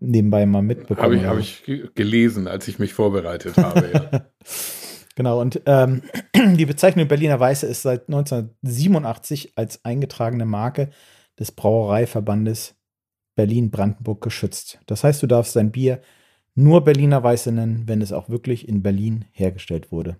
nebenbei 0.00 0.46
mal 0.46 0.62
mitbekommen. 0.62 1.24
Habe 1.24 1.40
ich, 1.40 1.62
hab 1.62 1.68
ich 1.68 1.94
gelesen, 1.94 2.48
als 2.48 2.68
ich 2.68 2.78
mich 2.78 2.94
vorbereitet 2.94 3.56
habe, 3.56 3.90
ja. 3.92 4.26
genau, 5.14 5.40
und 5.40 5.60
ähm, 5.66 6.02
die 6.56 6.66
Bezeichnung 6.66 7.08
Berliner 7.08 7.40
Weiße 7.40 7.66
ist 7.66 7.82
seit 7.82 8.08
1987 8.08 9.52
als 9.56 9.84
eingetragene 9.84 10.46
Marke 10.46 10.90
des 11.38 11.52
Brauereiverbandes 11.52 12.76
Berlin-Brandenburg 13.36 14.22
geschützt. 14.22 14.78
Das 14.86 15.04
heißt, 15.04 15.22
du 15.22 15.26
darfst 15.26 15.56
dein 15.56 15.72
Bier 15.72 16.00
nur 16.54 16.84
Berliner 16.84 17.22
Weiße 17.22 17.50
nennen, 17.50 17.84
wenn 17.86 18.00
es 18.00 18.12
auch 18.12 18.28
wirklich 18.28 18.68
in 18.68 18.82
Berlin 18.82 19.24
hergestellt 19.32 19.90
wurde. 19.90 20.16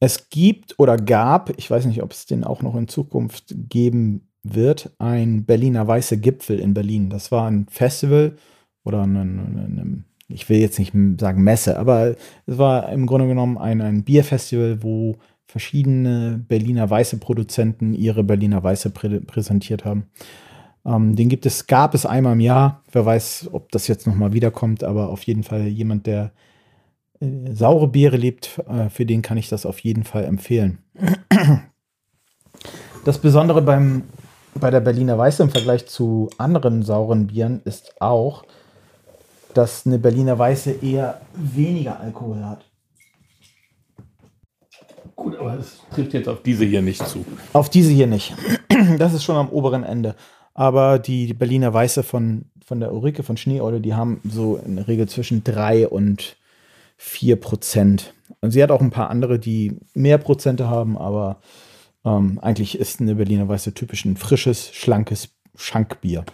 Es 0.00 0.28
gibt 0.28 0.74
oder 0.78 0.96
gab, 0.96 1.56
ich 1.56 1.70
weiß 1.70 1.86
nicht, 1.86 2.02
ob 2.02 2.10
es 2.10 2.26
den 2.26 2.44
auch 2.44 2.62
noch 2.62 2.74
in 2.74 2.88
Zukunft 2.88 3.54
geben 3.56 4.28
wird, 4.44 4.94
ein 4.98 5.44
Berliner 5.44 5.86
Weiße 5.86 6.18
Gipfel 6.18 6.60
in 6.60 6.74
Berlin. 6.74 7.10
Das 7.10 7.32
war 7.32 7.46
ein 7.50 7.66
Festival 7.68 8.36
oder 8.84 9.02
eine, 9.02 9.20
eine, 9.20 10.04
ich 10.28 10.48
will 10.48 10.58
jetzt 10.58 10.78
nicht 10.78 10.92
sagen 11.18 11.42
Messe, 11.42 11.78
aber 11.78 12.14
es 12.46 12.58
war 12.58 12.90
im 12.90 13.06
Grunde 13.06 13.26
genommen 13.26 13.58
ein, 13.58 13.80
ein 13.80 14.04
Bierfestival, 14.04 14.82
wo 14.82 15.16
verschiedene 15.46 16.42
Berliner 16.46 16.88
Weiße 16.88 17.18
Produzenten 17.18 17.94
ihre 17.94 18.24
Berliner 18.24 18.62
Weiße 18.62 18.90
prä 18.90 19.20
präsentiert 19.20 19.84
haben. 19.84 20.06
Ähm, 20.84 21.16
den 21.16 21.28
gibt 21.28 21.46
es, 21.46 21.66
gab 21.66 21.94
es 21.94 22.06
einmal 22.06 22.34
im 22.34 22.40
Jahr. 22.40 22.82
Wer 22.92 23.06
weiß, 23.06 23.50
ob 23.52 23.70
das 23.72 23.88
jetzt 23.88 24.06
nochmal 24.06 24.32
wiederkommt, 24.32 24.84
aber 24.84 25.08
auf 25.08 25.22
jeden 25.22 25.42
Fall 25.42 25.66
jemand, 25.68 26.06
der 26.06 26.32
äh, 27.20 27.52
saure 27.52 27.88
Biere 27.88 28.16
liebt, 28.16 28.60
äh, 28.68 28.90
für 28.90 29.06
den 29.06 29.22
kann 29.22 29.38
ich 29.38 29.48
das 29.48 29.64
auf 29.64 29.78
jeden 29.80 30.04
Fall 30.04 30.24
empfehlen. 30.24 30.78
Das 33.04 33.18
Besondere 33.18 33.60
beim, 33.60 34.04
bei 34.54 34.70
der 34.70 34.80
Berliner 34.80 35.18
Weiße 35.18 35.42
im 35.42 35.50
Vergleich 35.50 35.86
zu 35.86 36.30
anderen 36.38 36.82
sauren 36.82 37.26
Bieren 37.26 37.60
ist 37.64 38.00
auch, 38.00 38.44
dass 39.54 39.86
eine 39.86 39.98
Berliner 39.98 40.38
Weiße 40.38 40.72
eher 40.82 41.20
weniger 41.34 42.00
Alkohol 42.00 42.44
hat. 42.44 42.64
Gut, 45.16 45.36
aber 45.38 45.58
es 45.58 45.78
trifft 45.94 46.12
jetzt 46.12 46.28
auf 46.28 46.42
diese 46.42 46.64
hier 46.64 46.82
nicht 46.82 47.06
zu. 47.06 47.24
Auf 47.52 47.68
diese 47.68 47.92
hier 47.92 48.06
nicht. 48.06 48.34
Das 48.98 49.14
ist 49.14 49.22
schon 49.22 49.36
am 49.36 49.48
oberen 49.48 49.84
Ende. 49.84 50.16
Aber 50.52 50.98
die 50.98 51.32
Berliner 51.32 51.72
Weiße 51.72 52.02
von, 52.02 52.46
von 52.64 52.80
der 52.80 52.92
Ulrike 52.92 53.22
von 53.22 53.36
Schneeeule, 53.36 53.80
die 53.80 53.94
haben 53.94 54.20
so 54.24 54.56
in 54.56 54.76
der 54.76 54.88
Regel 54.88 55.08
zwischen 55.08 55.44
3 55.44 55.88
und 55.88 56.36
4 56.96 57.36
Prozent. 57.36 58.12
Und 58.40 58.50
sie 58.50 58.62
hat 58.62 58.70
auch 58.70 58.80
ein 58.80 58.90
paar 58.90 59.10
andere, 59.10 59.38
die 59.38 59.78
mehr 59.94 60.18
Prozente 60.18 60.68
haben, 60.68 60.98
aber 60.98 61.38
ähm, 62.04 62.38
eigentlich 62.40 62.78
ist 62.78 63.00
eine 63.00 63.14
Berliner 63.14 63.48
Weiße 63.48 63.74
typisch 63.74 64.04
ein 64.04 64.16
frisches, 64.16 64.72
schlankes 64.72 65.30
Schankbier. 65.56 66.24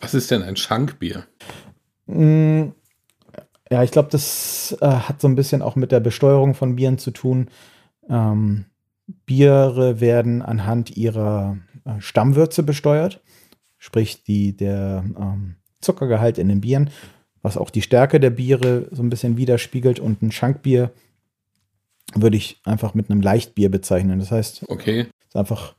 Was 0.00 0.14
ist 0.14 0.30
denn 0.30 0.42
ein 0.42 0.56
Schankbier? 0.56 1.24
Mm, 2.06 2.68
ja, 3.70 3.82
ich 3.82 3.90
glaube, 3.90 4.08
das 4.10 4.76
äh, 4.80 4.86
hat 4.86 5.20
so 5.20 5.28
ein 5.28 5.36
bisschen 5.36 5.62
auch 5.62 5.76
mit 5.76 5.92
der 5.92 6.00
Besteuerung 6.00 6.54
von 6.54 6.76
Bieren 6.76 6.98
zu 6.98 7.10
tun. 7.10 7.48
Ähm, 8.08 8.66
Biere 9.26 10.00
werden 10.00 10.42
anhand 10.42 10.96
ihrer 10.96 11.58
äh, 11.84 12.00
Stammwürze 12.00 12.62
besteuert, 12.62 13.20
sprich 13.78 14.24
die, 14.24 14.56
der 14.56 15.04
ähm, 15.18 15.56
Zuckergehalt 15.80 16.38
in 16.38 16.48
den 16.48 16.60
Bieren 16.60 16.90
was 17.42 17.56
auch 17.56 17.70
die 17.70 17.82
Stärke 17.82 18.20
der 18.20 18.30
Biere 18.30 18.88
so 18.90 19.02
ein 19.02 19.10
bisschen 19.10 19.36
widerspiegelt. 19.36 19.98
Und 19.98 20.22
ein 20.22 20.32
Schankbier 20.32 20.90
würde 22.14 22.36
ich 22.36 22.60
einfach 22.64 22.94
mit 22.94 23.10
einem 23.10 23.20
Leichtbier 23.20 23.70
bezeichnen. 23.70 24.18
Das 24.18 24.30
heißt, 24.30 24.64
okay. 24.68 25.06
ist 25.28 25.36
einfach 25.36 25.74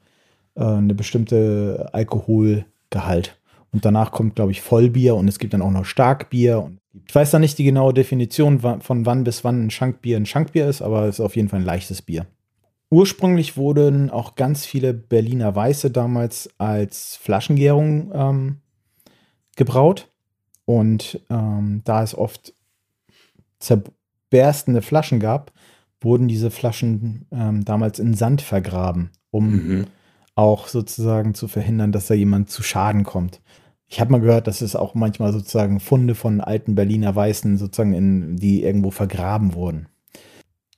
äh, 0.55 0.63
eine 0.63 0.93
bestimmte 0.93 1.89
Alkoholgehalt. 1.93 3.37
Und 3.71 3.85
danach 3.85 4.11
kommt, 4.11 4.35
glaube 4.35 4.51
ich, 4.51 4.61
Vollbier 4.61 5.15
und 5.15 5.27
es 5.27 5.39
gibt 5.39 5.53
dann 5.53 5.61
auch 5.61 5.71
noch 5.71 5.85
Starkbier. 5.85 6.71
ich 7.07 7.15
weiß 7.15 7.31
da 7.31 7.39
nicht 7.39 7.57
die 7.57 7.63
genaue 7.63 7.93
Definition, 7.93 8.59
von 8.59 9.05
wann 9.05 9.23
bis 9.23 9.43
wann 9.43 9.65
ein 9.65 9.71
Schankbier 9.71 10.17
ein 10.17 10.25
Schankbier 10.25 10.67
ist, 10.67 10.81
aber 10.81 11.05
es 11.05 11.19
ist 11.19 11.25
auf 11.25 11.37
jeden 11.37 11.47
Fall 11.47 11.61
ein 11.61 11.65
leichtes 11.65 12.01
Bier. 12.01 12.25
Ursprünglich 12.89 13.55
wurden 13.55 14.09
auch 14.09 14.35
ganz 14.35 14.65
viele 14.65 14.93
Berliner 14.93 15.55
Weiße 15.55 15.91
damals 15.91 16.49
als 16.57 17.15
Flaschengärung 17.15 18.11
ähm, 18.13 18.57
gebraut. 19.55 20.09
Und 20.65 21.21
ähm, 21.29 21.81
da 21.85 22.03
es 22.03 22.13
oft 22.13 22.53
zerberstende 23.59 24.81
Flaschen 24.81 25.21
gab, 25.21 25.53
wurden 26.01 26.27
diese 26.27 26.51
Flaschen 26.51 27.27
ähm, 27.31 27.63
damals 27.63 27.99
in 27.99 28.15
Sand 28.15 28.41
vergraben, 28.41 29.11
um 29.29 29.51
mhm. 29.51 29.85
auch 30.35 30.67
sozusagen 30.67 31.33
zu 31.33 31.47
verhindern, 31.47 31.91
dass 31.91 32.07
da 32.07 32.15
jemand 32.15 32.49
zu 32.49 32.63
Schaden 32.63 33.03
kommt. 33.03 33.41
Ich 33.87 33.99
habe 33.99 34.11
mal 34.11 34.21
gehört, 34.21 34.47
dass 34.47 34.61
es 34.61 34.75
auch 34.75 34.95
manchmal 34.95 35.31
sozusagen 35.33 35.79
Funde 35.79 36.15
von 36.15 36.41
alten 36.41 36.75
Berliner 36.75 37.15
Weißen 37.15 37.57
sozusagen 37.57 37.93
in, 37.93 38.37
die 38.37 38.63
irgendwo 38.63 38.89
vergraben 38.89 39.53
wurden. 39.53 39.87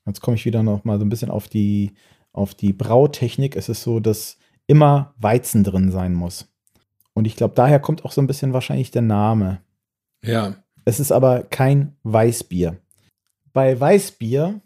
Jetzt 0.06 0.22
komme 0.22 0.36
ich 0.36 0.46
wieder 0.46 0.64
noch 0.64 0.84
mal 0.84 1.00
so 1.00 1.06
ein 1.06 1.10
bisschen 1.10 1.30
auf 1.30 1.48
die, 1.48 1.94
auf 2.34 2.56
die 2.56 2.74
Brautechnik. 2.74 3.56
Es 3.56 3.70
ist 3.70 3.84
so, 3.84 4.00
dass 4.00 4.38
immer 4.68 5.14
Weizen 5.18 5.64
drin 5.64 5.92
sein 5.92 6.14
muss. 6.14 6.50
Und 7.14 7.26
ich 7.26 7.36
glaube, 7.36 7.54
daher 7.54 7.80
kommt 7.80 8.04
auch 8.04 8.12
so 8.12 8.20
ein 8.20 8.28
bisschen 8.28 8.54
wahrscheinlich 8.54 8.92
der 8.92 9.04
Name. 9.04 9.62
Ja. 10.24 10.56
Es 10.84 11.00
ist 11.00 11.12
aber 11.12 11.44
kein 11.44 11.96
Weißbier. 12.04 12.78
Bei 13.54 13.80
Weißbier 13.80 14.62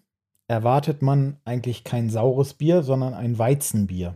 erwartet 0.47 1.01
man 1.01 1.37
eigentlich 1.45 1.83
kein 1.83 2.09
saures 2.09 2.53
Bier, 2.53 2.83
sondern 2.83 3.13
ein 3.13 3.37
Weizenbier. 3.37 4.15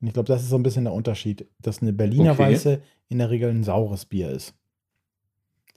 Und 0.00 0.08
ich 0.08 0.14
glaube, 0.14 0.26
das 0.26 0.42
ist 0.42 0.48
so 0.48 0.56
ein 0.56 0.62
bisschen 0.62 0.84
der 0.84 0.92
Unterschied, 0.94 1.46
dass 1.60 1.82
eine 1.82 1.92
Berliner 1.92 2.32
Okay. 2.32 2.42
Weiße 2.52 2.80
in 3.08 3.18
der 3.18 3.30
Regel 3.30 3.50
ein 3.50 3.64
saures 3.64 4.04
Bier 4.06 4.30
ist. 4.30 4.54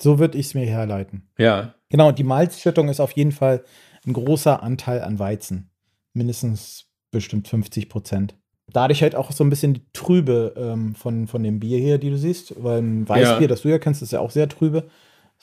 So 0.01 0.19
würde 0.19 0.38
ich 0.38 0.47
es 0.47 0.53
mir 0.53 0.65
herleiten. 0.65 1.27
Ja. 1.38 1.75
Genau, 1.89 2.10
und 2.10 2.19
die 2.19 2.23
Malzschüttung 2.23 2.89
ist 2.89 2.99
auf 2.99 3.12
jeden 3.12 3.32
Fall 3.32 3.63
ein 4.06 4.13
großer 4.13 4.63
Anteil 4.63 5.01
an 5.01 5.19
Weizen. 5.19 5.69
Mindestens 6.13 6.86
bestimmt 7.12 7.47
50 7.47 7.89
Prozent. 7.89 8.36
Dadurch 8.71 9.03
halt 9.03 9.15
auch 9.15 9.32
so 9.32 9.43
ein 9.43 9.49
bisschen 9.49 9.75
die 9.75 9.86
Trübe 9.93 10.53
ähm, 10.58 10.95
von, 10.95 11.27
von 11.27 11.43
dem 11.43 11.60
Bier 11.60 11.77
hier, 11.79 11.97
die 11.99 12.10
du 12.10 12.17
siehst. 12.17 12.56
Weil 12.63 12.82
ein 12.82 13.08
Weißbier, 13.08 13.41
Ja. 13.41 13.47
das 13.47 13.62
du 13.62 13.69
ja 13.69 13.77
kennst, 13.77 14.01
ist 14.01 14.12
ja 14.13 14.19
auch 14.19 14.32
sehr 14.32 14.49
trübe. 14.49 14.88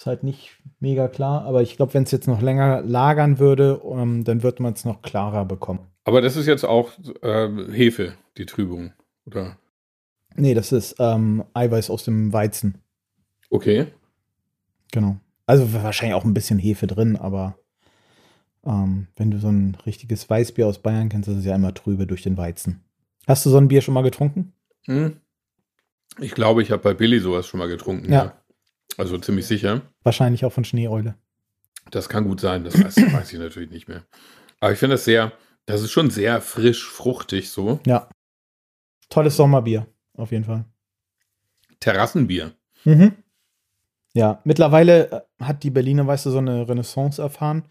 Ist 0.00 0.06
halt 0.06 0.22
nicht 0.22 0.56
mega 0.78 1.08
klar. 1.08 1.44
Aber 1.44 1.60
ich 1.60 1.76
glaube, 1.76 1.92
wenn 1.92 2.04
es 2.04 2.10
jetzt 2.10 2.26
noch 2.26 2.40
länger 2.40 2.80
lagern 2.80 3.38
würde, 3.38 3.82
ähm, 3.84 4.24
dann 4.24 4.42
wird 4.42 4.58
man 4.58 4.72
es 4.72 4.86
noch 4.86 5.02
klarer 5.02 5.44
bekommen. 5.44 5.80
Aber 6.04 6.22
das 6.22 6.36
ist 6.36 6.46
jetzt 6.46 6.64
auch 6.64 6.92
äh, 7.20 7.50
Hefe, 7.70 8.14
die 8.38 8.46
Trübung. 8.46 8.94
Oder? 9.26 9.58
Nee, 10.36 10.54
das 10.54 10.72
ist 10.72 10.96
ähm, 11.00 11.44
Eiweiß 11.52 11.90
aus 11.90 12.04
dem 12.04 12.32
Weizen. 12.32 12.78
Okay. 13.50 13.88
Genau. 14.90 15.18
Also 15.44 15.70
wahrscheinlich 15.74 16.14
auch 16.14 16.24
ein 16.24 16.32
bisschen 16.32 16.58
Hefe 16.58 16.86
drin, 16.86 17.16
aber 17.16 17.58
ähm, 18.64 19.08
wenn 19.16 19.30
du 19.30 19.38
so 19.38 19.48
ein 19.48 19.76
richtiges 19.84 20.30
Weißbier 20.30 20.66
aus 20.66 20.78
Bayern 20.78 21.10
kennst, 21.10 21.28
das 21.28 21.36
ist 21.36 21.44
ja 21.44 21.54
immer 21.54 21.74
trübe 21.74 22.06
durch 22.06 22.22
den 22.22 22.38
Weizen. 22.38 22.82
Hast 23.26 23.44
du 23.44 23.50
so 23.50 23.58
ein 23.58 23.68
Bier 23.68 23.82
schon 23.82 23.92
mal 23.92 24.00
getrunken? 24.00 24.54
Hm. 24.86 25.20
Ich 26.18 26.32
glaube, 26.32 26.62
ich 26.62 26.70
habe 26.70 26.82
bei 26.82 26.94
Billy 26.94 27.20
sowas 27.20 27.46
schon 27.46 27.58
mal 27.58 27.68
getrunken. 27.68 28.10
Ja. 28.10 28.39
Also 29.00 29.16
ziemlich 29.16 29.46
sicher. 29.46 29.80
Wahrscheinlich 30.02 30.44
auch 30.44 30.52
von 30.52 30.64
Schneeeule. 30.64 31.14
Das 31.90 32.10
kann 32.10 32.24
gut 32.24 32.38
sein, 32.38 32.64
das 32.64 32.74
weiß, 32.74 32.96
weiß 33.14 33.32
ich 33.32 33.38
natürlich 33.38 33.70
nicht 33.70 33.88
mehr. 33.88 34.04
Aber 34.60 34.72
ich 34.72 34.78
finde 34.78 34.96
das 34.96 35.06
sehr, 35.06 35.32
das 35.64 35.80
ist 35.80 35.90
schon 35.90 36.10
sehr 36.10 36.42
frisch, 36.42 36.86
fruchtig 36.86 37.48
so. 37.48 37.80
Ja. 37.86 38.10
Tolles 39.08 39.36
Sommerbier, 39.36 39.86
auf 40.18 40.32
jeden 40.32 40.44
Fall. 40.44 40.66
Terrassenbier. 41.80 42.52
Mhm. 42.84 43.14
Ja, 44.12 44.42
mittlerweile 44.44 45.10
äh, 45.10 45.44
hat 45.44 45.62
die 45.62 45.70
Berliner 45.70 46.06
Weiße 46.06 46.30
so 46.30 46.38
eine 46.38 46.68
Renaissance 46.68 47.22
erfahren. 47.22 47.64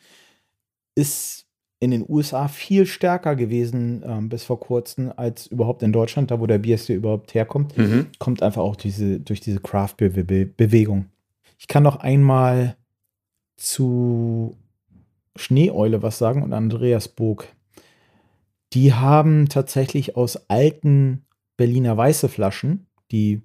Ist 0.95 1.45
in 1.79 1.91
den 1.91 2.05
USA 2.09 2.47
viel 2.47 2.87
stärker 2.87 3.35
gewesen 3.35 4.03
ähm, 4.03 4.29
bis 4.29 4.45
vor 4.45 4.59
kurzem 4.59 5.13
als 5.15 5.45
überhaupt 5.45 5.83
in 5.83 5.93
Deutschland, 5.93 6.31
da 6.31 6.39
wo 6.39 6.47
der 6.47 6.57
Bierstil 6.57 6.95
überhaupt 6.95 7.35
herkommt. 7.35 7.77
Mhm. 7.77 8.07
kommt 8.17 8.41
einfach 8.41 8.63
auch 8.63 8.75
diese, 8.75 9.19
durch 9.19 9.41
diese 9.41 9.59
Craft-Bewegung. 9.59 11.05
Ich 11.59 11.67
kann 11.67 11.83
noch 11.83 11.97
einmal 11.97 12.77
zu 13.57 14.57
Schneeeule 15.35 16.01
was 16.01 16.17
sagen 16.17 16.41
und 16.41 16.53
Andreas 16.53 17.09
Bog. 17.09 17.47
Die 18.73 18.93
haben 18.93 19.49
tatsächlich 19.49 20.15
aus 20.15 20.49
alten 20.49 21.25
Berliner 21.57 21.97
Weiße 21.97 22.29
Flaschen, 22.29 22.87
die 23.11 23.41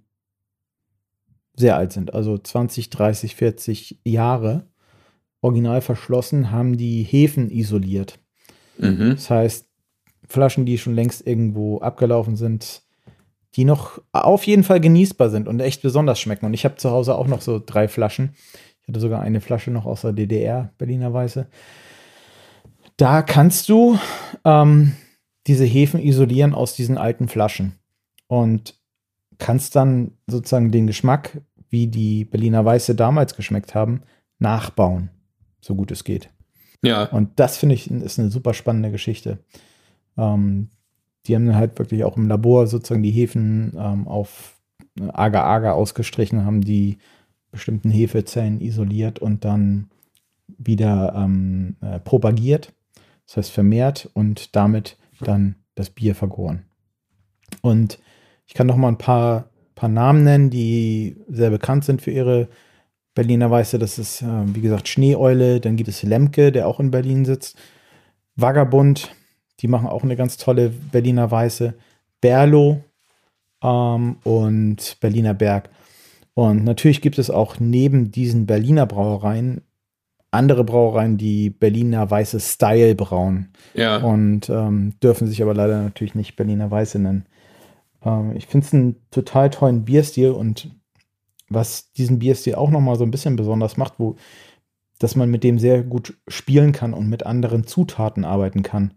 sehr 1.57 1.77
alt 1.77 1.93
sind, 1.93 2.15
also 2.15 2.39
20, 2.39 2.91
30, 2.91 3.35
40 3.35 4.01
Jahre, 4.05 4.69
original 5.41 5.81
verschlossen, 5.81 6.51
haben 6.51 6.77
die 6.77 7.03
Hefen 7.03 7.51
isoliert. 7.51 8.19
Mhm. 8.79 9.11
Das 9.11 9.31
heißt, 9.31 9.69
Flaschen, 10.29 10.67
die 10.67 10.79
schon 10.79 10.95
längst 10.95 11.27
irgendwo 11.27 11.81
abgelaufen 11.81 12.37
sind, 12.37 12.83
die 13.57 13.65
noch 13.65 14.01
auf 14.13 14.45
jeden 14.45 14.65
Fall 14.65 14.81
genießbar 14.81 15.31
sind 15.31 15.49
und 15.49 15.61
echt 15.61 15.83
besonders 15.83 16.19
schmecken. 16.19 16.47
Und 16.47 16.55
ich 16.55 16.65
habe 16.65 16.77
zu 16.77 16.91
Hause 16.91 17.15
auch 17.15 17.27
noch 17.27 17.41
so 17.41 17.63
drei 17.65 17.89
Flaschen. 17.89 18.35
Ich 18.83 18.89
hatte 18.89 19.01
sogar 19.01 19.21
eine 19.21 19.41
Flasche 19.41 19.71
noch 19.71 19.87
aus 19.87 20.03
der 20.03 20.13
DDR, 20.13 20.73
Berliner 20.77 21.13
Weiße. 21.13 21.47
Da 22.97 23.23
kannst 23.23 23.69
du 23.69 23.99
ähm, 24.45 24.95
diese 25.47 25.65
Hefen 25.65 26.01
isolieren 26.01 26.55
aus 26.55 26.75
diesen 26.75 26.99
alten 26.99 27.29
Flaschen 27.29 27.79
und 28.27 28.75
kannst 29.39 29.77
dann 29.77 30.13
sozusagen 30.27 30.71
den 30.71 30.87
Geschmack, 30.87 31.41
wie 31.69 31.87
die 31.87 32.25
Berliner 32.25 32.65
Weiße 32.65 32.95
damals 32.95 33.37
geschmeckt 33.37 33.75
haben, 33.75 34.03
nachbauen, 34.39 35.11
so 35.61 35.75
gut 35.75 35.91
es 35.91 36.05
geht. 36.05 36.31
Ja. 36.83 37.05
Und 37.05 37.41
das 37.41 37.57
finde 37.57 37.75
ich 37.75 37.91
ist 37.91 38.19
eine 38.19 38.31
super 38.31 38.55
spannende 38.55 38.91
Geschichte. 38.91 39.39
Ähm, 40.17 40.71
die 41.27 41.35
haben 41.35 41.55
halt 41.55 41.79
wirklich 41.79 42.05
auch 42.05 42.17
im 42.17 42.29
Labor 42.29 42.67
sozusagen 42.67 43.03
die 43.03 43.11
Hefen 43.11 43.73
ähm, 43.77 44.07
auf 44.07 44.61
Agar-Agar 45.01 45.75
ausgestrichen, 45.75 46.45
haben 46.45 46.61
die 46.61 46.99
bestimmten 47.51 47.91
Hefezellen 47.91 48.61
isoliert 48.61 49.19
und 49.19 49.45
dann 49.45 49.89
wieder 50.59 51.15
ähm, 51.17 51.77
äh, 51.81 52.01
propagiert, 52.01 52.73
das 53.27 53.37
heißt 53.37 53.51
vermehrt 53.51 54.11
und 54.13 54.55
damit 54.57 54.99
dann 55.21 55.57
das 55.75 55.91
Bier 55.91 56.15
vergoren. 56.15 56.65
Und 57.63 57.99
ich 58.47 58.55
kann 58.55 58.67
noch 58.67 58.77
mal 58.77 58.89
ein 58.89 58.99
paar, 58.99 59.49
paar 59.75 59.89
Namen 59.89 60.25
nennen, 60.25 60.51
die 60.51 61.17
sehr 61.29 61.51
bekannt 61.51 61.85
sind 61.85 62.03
für 62.03 62.11
ihre 62.11 62.49
Berliner 63.15 63.51
Weiße. 63.51 63.79
Das 63.79 63.99
ist, 63.99 64.23
äh, 64.23 64.55
wie 64.55 64.61
gesagt, 64.61 64.89
Schneeeule. 64.89 65.61
Dann 65.61 65.77
gibt 65.77 65.89
es 65.89 66.03
Lemke, 66.03 66.53
der 66.53 66.69
auch 66.69 66.81
in 66.81 66.91
Berlin 66.91 67.25
sitzt. 67.25 67.57
Vagabund, 68.37 69.15
die 69.65 69.69
machen 69.69 69.89
auch 69.89 70.03
eine 70.03 70.15
ganz 70.15 70.37
tolle 70.37 70.69
Berliner 70.69 71.31
Weiße. 71.31 71.73
Berlo 72.21 72.85
ähm, 73.63 74.17
und 74.23 74.99
Berliner 75.01 75.33
Berg. 75.33 75.71
Und 76.35 76.65
natürlich 76.65 77.01
gibt 77.01 77.19
es 77.19 77.31
auch 77.31 77.59
neben 77.59 78.11
diesen 78.13 78.45
Berliner 78.45 78.85
Brauereien 78.85 79.63
andere 80.35 80.65
Brauereien, 80.65 81.17
die 81.17 81.49
Berliner 81.49 82.11
Weiße 82.11 82.41
Style 82.41 82.95
brauen 82.95 83.49
Ja. 83.73 83.99
und 83.99 84.51
ähm, 84.51 84.95
dürfen 85.03 85.29
sich 85.29 85.41
aber 85.43 85.55
leider 85.55 85.81
natürlich 85.81 86.15
nicht 86.15 86.37
Berliner 86.37 86.71
Weiße 86.71 86.99
nennen. 86.99 87.25
Ähm, 88.05 88.37
ich 88.37 88.47
finde 88.47 88.67
es 88.67 88.75
einen 88.75 88.97
total 89.11 89.49
tollen 89.49 89.85
Bierstil 89.85 90.31
und 90.31 90.69
was 91.49 91.93
diesen 91.93 92.19
Bierstil 92.19 92.57
auch 92.57 92.71
nochmal 92.71 92.97
so 92.97 93.05
ein 93.05 93.11
bisschen 93.11 93.37
besonders 93.37 93.77
macht, 93.77 93.95
wo, 93.99 94.17
dass 94.99 95.15
man 95.17 95.31
mit 95.31 95.45
dem 95.45 95.59
sehr 95.59 95.83
gut 95.83 96.15
spielen 96.29 96.73
kann 96.73 96.93
und 96.93 97.09
mit 97.09 97.25
anderen 97.25 97.67
Zutaten 97.67 98.25
arbeiten 98.25 98.63
kann. 98.63 98.93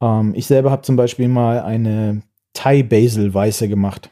Ähm, 0.00 0.32
ich 0.34 0.46
selber 0.46 0.70
habe 0.70 0.82
zum 0.82 0.96
Beispiel 0.96 1.28
mal 1.28 1.60
eine 1.60 2.22
Thai 2.52 2.82
Basil 2.82 3.32
Weiße 3.32 3.68
gemacht. 3.68 4.10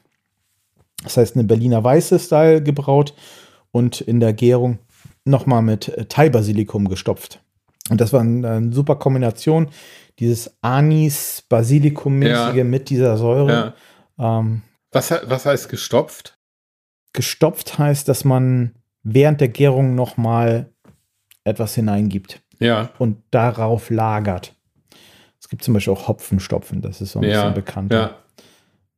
Das 1.03 1.17
heißt, 1.17 1.35
eine 1.37 1.45
Berliner 1.45 1.83
Weiße 1.83 2.19
Style 2.19 2.63
gebraut 2.63 3.15
und 3.73 4.01
in 4.01 4.21
der 4.21 4.33
Gärung 4.33 4.79
nochmal 5.25 5.63
mit 5.63 5.89
äh, 5.89 6.05
Thai 6.07 6.29
Basilikum 6.31 6.89
gestopft. 6.89 7.41
Und 7.91 8.01
das 8.01 8.13
war 8.13 8.21
eine, 8.21 8.49
eine 8.49 8.73
super 8.73 8.97
Kombination, 8.97 9.69
dieses 10.19 10.57
Anis-Basilikum-mäßige 10.63 12.57
Ja. 12.59 12.65
mit 12.65 12.91
dieser 12.91 13.17
Säure. 13.17 13.75
ja. 14.19 14.39
Ähm, 14.41 14.63
Was, 14.93 15.11
was 15.11 15.47
heißt 15.47 15.69
gestopft? 15.69 16.39
gestopft 17.15 17.79
heißt, 17.79 18.09
dass 18.09 18.25
man 18.25 18.75
während 19.03 19.41
der 19.41 19.49
Gärung 19.49 19.95
nochmal 19.95 20.71
etwas 21.45 21.75
hineingibt 21.75 22.41
Ja. 22.59 22.91
und 22.99 23.19
darauf 23.31 23.91
lagert. 23.91 24.55
Es 25.53 25.55
gibt 25.55 25.65
zum 25.65 25.75
Beispiel 25.75 25.93
auch 25.93 26.09
Hopfenstopfen, 26.09 26.81
das 26.81 27.03
ist 27.03 27.13
so 27.13 27.19
ein 27.19 27.25
Ja. 27.25 27.43
bisschen 27.43 27.53
bekannter. 27.53 28.17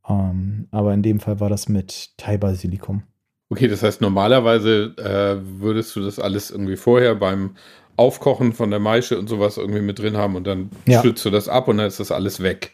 Ja. 0.08 0.30
Ähm, 0.30 0.68
aber 0.70 0.94
in 0.94 1.02
dem 1.02 1.18
Fall 1.18 1.40
war 1.40 1.48
das 1.48 1.68
mit 1.68 2.16
Thai-Basilikum. 2.16 3.02
Okay, 3.50 3.66
das 3.66 3.82
heißt, 3.82 4.00
normalerweise 4.00 4.94
äh, 4.98 5.60
würdest 5.60 5.96
du 5.96 6.00
das 6.04 6.20
alles 6.20 6.52
irgendwie 6.52 6.76
vorher 6.76 7.16
beim 7.16 7.56
Aufkochen 7.96 8.52
von 8.52 8.70
der 8.70 8.78
Maische 8.78 9.18
und 9.18 9.26
sowas 9.28 9.56
irgendwie 9.56 9.80
mit 9.80 9.98
drin 9.98 10.16
haben 10.16 10.36
und 10.36 10.46
dann 10.46 10.70
Ja. 10.86 11.02
schützt 11.02 11.24
du 11.24 11.30
das 11.30 11.48
ab 11.48 11.66
und 11.66 11.78
dann 11.78 11.88
ist 11.88 11.98
das 11.98 12.12
alles 12.12 12.40
weg. 12.40 12.72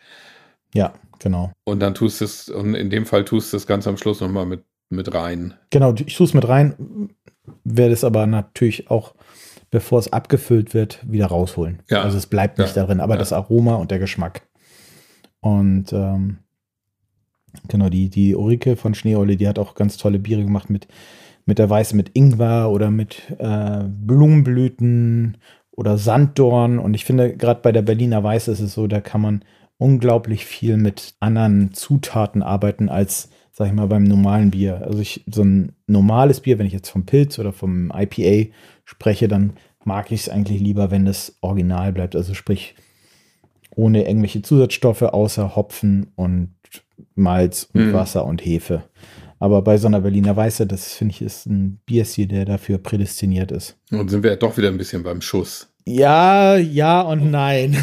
Ja, 0.75 0.93
genau. 1.19 1.51
Und 1.64 1.81
dann 1.81 1.95
tust 1.95 2.21
du 2.21 2.27
es, 2.27 2.51
und 2.51 2.75
in 2.75 2.90
dem 2.90 3.07
Fall 3.07 3.25
tust 3.25 3.51
du 3.55 3.57
es 3.57 3.66
ganz 3.66 3.87
am 3.87 3.97
Schluss 3.97 4.21
nochmal 4.21 4.45
mit, 4.45 4.62
mit 4.90 5.14
rein. 5.14 5.55
Genau, 5.71 5.95
ich 5.95 6.14
tue 6.14 6.27
es 6.27 6.35
mit 6.35 6.47
rein, 6.47 7.09
werde 7.64 7.95
es 7.95 8.05
aber 8.05 8.27
natürlich 8.27 8.90
auch, 8.90 9.14
bevor 9.71 9.99
es 10.01 10.13
abgefüllt 10.13 10.75
wird, 10.75 10.99
wieder 11.09 11.27
rausholen. 11.27 11.83
Ja. 11.89 12.03
Also 12.03 12.19
es 12.19 12.27
bleibt 12.27 12.59
nicht 12.59 12.75
Ja. 12.77 12.83
darin, 12.83 13.01
aber 13.01 13.15
Ja. 13.15 13.19
das 13.19 13.33
Aroma 13.33 13.75
und 13.77 13.91
der 13.91 13.99
Geschmack. 13.99 14.43
Und 15.41 15.93
ähm, 15.93 16.39
genau, 17.69 17.89
die, 17.89 18.11
die 18.11 18.35
Ulrike 18.35 18.77
von 18.77 18.95
Schneeolle, 18.95 19.37
die 19.37 19.49
hat 19.49 19.59
auch 19.59 19.75
ganz 19.75 19.97
tolle 19.97 20.19
Biere 20.19 20.43
gemacht 20.45 20.71
mit, 20.71 20.89
mit 21.47 21.59
der 21.59 21.71
Weiße, 21.71 21.97
mit 21.97 22.11
Ingwer 22.15 22.71
oder 22.71 22.91
mit 22.91 23.23
äh, 23.39 23.85
Blumenblüten 23.87 25.37
oder 25.73 25.99
Sanddorn. 25.99 26.79
Und 26.79 26.95
ich 26.95 27.05
finde, 27.05 27.37
gerade 27.37 27.61
bei 27.61 27.73
der 27.73 27.83
Berliner 27.83 28.23
Weiße 28.23 28.51
ist 28.53 28.61
es 28.61 28.75
so, 28.75 28.87
da 28.87 29.01
kann 29.01 29.21
man 29.21 29.45
unglaublich 29.79 30.45
viel 30.45 30.77
mit 30.77 31.15
anderen 31.21 31.73
Zutaten 31.73 32.43
arbeiten 32.43 32.89
als, 32.89 33.31
sag 33.61 33.68
ich 33.68 33.75
mal, 33.75 33.88
beim 33.88 34.05
normalen 34.05 34.51
Bier. 34.51 34.81
Also 34.87 35.01
ich, 35.01 35.23
so 35.31 35.42
ein 35.42 35.73
normales 35.87 36.40
Bier, 36.40 36.59
wenn 36.59 36.64
ich 36.66 36.73
jetzt 36.73 36.88
vom 36.88 37.05
Pilz 37.05 37.38
oder 37.38 37.53
vom 37.53 37.92
IPA 37.94 38.51
spreche, 38.87 39.29
dann 39.29 39.53
mag 39.85 40.11
ich 40.12 40.23
es 40.23 40.29
eigentlich 40.31 40.62
lieber, 40.62 40.90
wenn 40.90 41.05
das 41.05 41.37
original 41.42 41.92
bleibt. 41.92 42.16
Also 42.16 42.33
sprich, 42.33 42.75
ohne 43.77 44.07
irgendwelche 44.09 44.40
Zusatzstoffe 44.40 45.03
außer 45.03 45.57
Hopfen 45.57 46.07
und 46.16 46.55
Malz 47.14 47.68
und 47.75 47.88
Mhm. 47.88 47.92
Wasser 47.92 48.25
und 48.25 48.42
Hefe. 48.42 48.85
Aber 49.38 49.61
bei 49.61 49.77
so 49.77 49.88
einer 49.88 50.01
Berliner 50.01 50.35
Weiße, 50.35 50.66
das 50.66 50.94
finde 50.94 51.12
ich, 51.14 51.20
ist 51.20 51.44
ein 51.44 51.81
Bierstil, 51.85 52.29
der 52.29 52.46
dafür 52.46 52.79
prädestiniert 52.79 53.53
ist. 53.53 53.77
Und 53.90 54.09
sind 54.09 54.23
wir 54.23 54.31
ja 54.31 54.37
doch 54.37 54.57
wieder 54.57 54.68
ein 54.68 54.79
bisschen 54.79 55.03
beim 55.03 55.20
Schuss. 55.20 55.70
Ja, 55.87 56.57
ja 56.57 57.03
und 57.03 57.31
nein. 57.31 57.77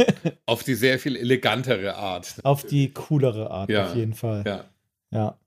auf 0.46 0.64
die 0.64 0.74
sehr 0.74 0.98
viel 0.98 1.16
elegantere 1.16 1.96
Art. 1.96 2.36
Auf 2.44 2.64
die 2.64 2.94
coolere 2.94 3.50
Art, 3.50 3.68
ja, 3.68 3.88
auf 3.88 3.94
jeden 3.94 4.14
Fall. 4.14 4.42
Ja. 4.46 4.64
Ja. 5.10 5.38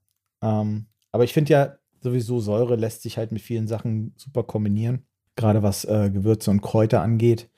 Ähm, 0.42 0.86
aber 1.10 1.24
ich 1.24 1.32
finde 1.32 1.52
ja 1.52 1.76
sowieso, 2.00 2.40
Säure 2.40 2.76
lässt 2.76 3.02
sich 3.02 3.18
halt 3.18 3.32
mit 3.32 3.42
vielen 3.42 3.68
Sachen 3.68 4.14
super 4.16 4.42
kombinieren. 4.42 5.04
Gerade 5.36 5.62
was 5.62 5.84
äh, 5.84 6.10
Gewürze 6.10 6.50
und 6.50 6.60
Kräuter 6.60 7.02
angeht. 7.02 7.48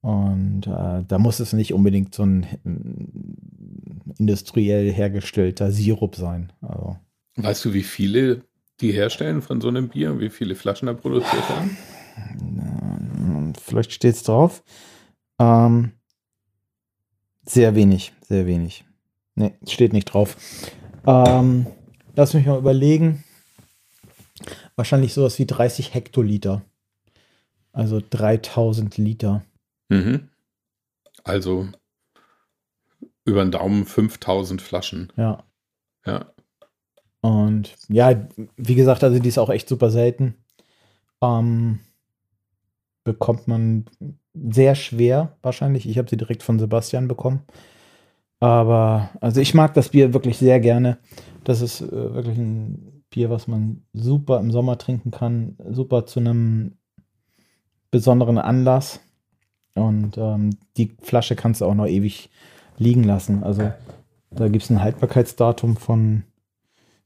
Und 0.00 0.66
äh, 0.66 1.04
da 1.06 1.18
muss 1.18 1.40
es 1.40 1.54
nicht 1.54 1.72
unbedingt 1.72 2.14
so 2.14 2.24
ein 2.24 2.44
äh, 2.44 2.58
industriell 4.18 4.92
hergestellter 4.92 5.70
Sirup 5.70 6.16
sein. 6.16 6.52
Also. 6.60 6.98
Weißt 7.36 7.64
du, 7.64 7.72
wie 7.72 7.82
viele 7.82 8.42
die 8.80 8.92
herstellen 8.92 9.40
von 9.40 9.60
so 9.60 9.68
einem 9.68 9.88
Bier? 9.88 10.18
Wie 10.20 10.30
viele 10.30 10.56
Flaschen 10.56 10.86
da 10.86 10.94
produziert 10.94 11.48
werden? 11.48 13.54
Vielleicht 13.62 13.92
steht 13.92 14.14
es 14.14 14.24
drauf. 14.24 14.62
Ähm, 15.38 15.92
sehr 17.46 17.74
wenig, 17.74 18.12
sehr 18.20 18.46
wenig. 18.46 18.84
Ne, 19.36 19.52
steht 19.66 19.92
nicht 19.92 20.06
drauf. 20.06 20.36
Ähm, 21.06 21.66
lass 22.14 22.34
mich 22.34 22.46
mal 22.46 22.58
überlegen. 22.58 23.24
Wahrscheinlich 24.76 25.14
sowas 25.14 25.38
wie 25.38 25.46
30 25.46 25.94
Hektoliter. 25.94 26.62
Also 27.72 28.00
3000 28.08 28.96
Liter. 28.98 29.44
Mhm. 29.88 30.28
Also 31.24 31.68
über 33.24 33.44
den 33.44 33.50
Daumen 33.50 33.86
5000 33.86 34.60
Flaschen. 34.60 35.12
Ja. 35.16 35.44
Ja. 36.06 36.26
Und 37.20 37.74
ja, 37.88 38.28
wie 38.56 38.74
gesagt, 38.74 39.02
also 39.02 39.18
die 39.18 39.28
ist 39.28 39.38
auch 39.38 39.48
echt 39.48 39.68
super 39.68 39.90
selten. 39.90 40.34
Ähm, 41.22 41.80
bekommt 43.02 43.48
man 43.48 43.86
sehr 44.34 44.74
schwer 44.74 45.36
wahrscheinlich. 45.42 45.88
Ich 45.88 45.96
habe 45.96 46.10
sie 46.10 46.16
direkt 46.16 46.42
von 46.42 46.58
Sebastian 46.58 47.08
bekommen. 47.08 47.42
Aber 48.40 49.10
also 49.20 49.40
ich 49.40 49.54
mag 49.54 49.74
das 49.74 49.90
Bier 49.90 50.12
wirklich 50.12 50.38
sehr 50.38 50.60
gerne. 50.60 50.98
Das 51.44 51.60
ist 51.60 51.80
äh, 51.80 52.14
wirklich 52.14 52.38
ein 52.38 53.02
Bier, 53.10 53.30
was 53.30 53.46
man 53.46 53.84
super 53.92 54.40
im 54.40 54.50
Sommer 54.50 54.78
trinken 54.78 55.10
kann. 55.10 55.56
Super 55.70 56.06
zu 56.06 56.20
einem 56.20 56.76
besonderen 57.90 58.38
Anlass. 58.38 59.00
Und 59.74 60.16
ähm, 60.18 60.50
die 60.76 60.96
Flasche 61.00 61.36
kannst 61.36 61.60
du 61.60 61.66
auch 61.66 61.74
noch 61.74 61.86
ewig 61.86 62.30
liegen 62.76 63.04
lassen. 63.04 63.44
Also 63.44 63.72
da 64.30 64.48
gibt 64.48 64.64
es 64.64 64.70
ein 64.70 64.82
Haltbarkeitsdatum 64.82 65.76
von 65.76 66.24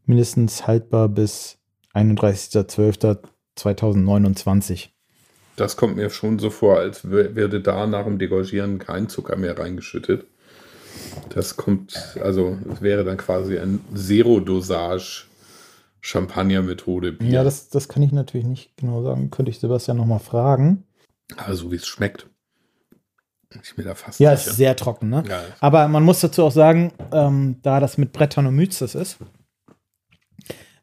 mindestens 0.06 0.66
haltbar 0.66 1.08
bis 1.08 1.58
31.12.2029. 1.94 4.88
Das 5.56 5.76
kommt 5.76 5.96
mir 5.96 6.10
schon 6.10 6.38
so 6.38 6.50
vor, 6.50 6.78
als 6.78 7.04
würde 7.04 7.60
da 7.60 7.86
nach 7.86 8.04
dem 8.04 8.18
Degorgieren 8.18 8.78
kein 8.78 9.08
Zucker 9.08 9.36
mehr 9.36 9.58
reingeschüttet. 9.58 10.26
Das 11.30 11.56
kommt, 11.56 12.16
also 12.22 12.58
es 12.72 12.82
wäre 12.82 13.04
dann 13.04 13.16
quasi 13.16 13.58
ein 13.58 13.80
Zero-Dosage 13.94 15.24
Champagner-Methode 16.00 17.12
Bier. 17.12 17.30
Ja, 17.30 17.44
das, 17.44 17.68
das 17.68 17.88
kann 17.88 18.02
ich 18.02 18.12
natürlich 18.12 18.46
nicht 18.46 18.76
genau 18.76 19.02
sagen. 19.02 19.30
Könnte 19.30 19.50
ich 19.50 19.58
Sebastian 19.58 19.96
nochmal 19.96 20.20
fragen. 20.20 20.84
Also 21.36 21.70
wie 21.70 21.76
es 21.76 21.86
schmeckt. 21.86 22.28
Ich 23.62 23.76
mir 23.76 23.84
da 23.84 23.94
fast 23.94 24.20
ja, 24.20 24.36
sicher. 24.36 24.50
ist 24.50 24.56
sehr 24.56 24.76
trocken, 24.76 25.08
ne? 25.08 25.24
Ja. 25.28 25.42
Aber 25.60 25.88
man 25.88 26.02
muss 26.02 26.20
dazu 26.20 26.44
auch 26.44 26.52
sagen, 26.52 26.92
ähm, 27.12 27.56
da 27.62 27.80
das 27.80 27.96
mit 27.96 28.12
Brettanomyces 28.12 28.94
ist, 28.94 29.18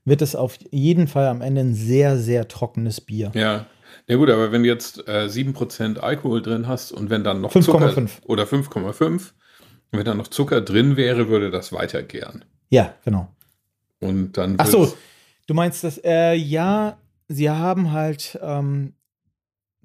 wird 0.03 0.21
es 0.21 0.35
auf 0.35 0.57
jeden 0.71 1.07
Fall 1.07 1.27
am 1.27 1.41
Ende 1.41 1.61
ein 1.61 1.75
sehr, 1.75 2.17
sehr 2.17 2.47
trockenes 2.47 3.01
Bier. 3.01 3.31
Ja. 3.33 3.67
Ja 4.07 4.17
gut, 4.17 4.29
aber 4.29 4.51
wenn 4.51 4.61
du 4.61 4.69
jetzt 4.69 5.07
äh, 5.07 5.25
7% 5.25 5.97
Alkohol 5.97 6.41
drin 6.41 6.67
hast 6.67 6.91
und 6.91 7.09
wenn 7.09 7.23
dann 7.23 7.41
noch 7.41 7.51
5, 7.51 7.65
Zucker 7.65 7.89
5. 7.89 8.21
oder 8.25 8.43
5,5, 8.43 9.31
wenn 9.97 10.05
dann 10.05 10.17
noch 10.17 10.27
Zucker 10.27 10.61
drin 10.61 10.97
wäre, 10.97 11.29
würde 11.29 11.51
das 11.51 11.71
weitergären. 11.71 12.45
Ja, 12.69 12.93
genau. 13.03 13.29
Und 13.99 14.33
dann. 14.37 14.55
Ach 14.57 14.67
so, 14.67 14.93
du 15.47 15.53
meinst 15.53 15.83
das? 15.83 15.99
Äh, 16.03 16.33
ja, 16.35 16.97
sie 17.27 17.49
haben 17.49 17.91
halt 17.91 18.39
ähm, 18.41 18.93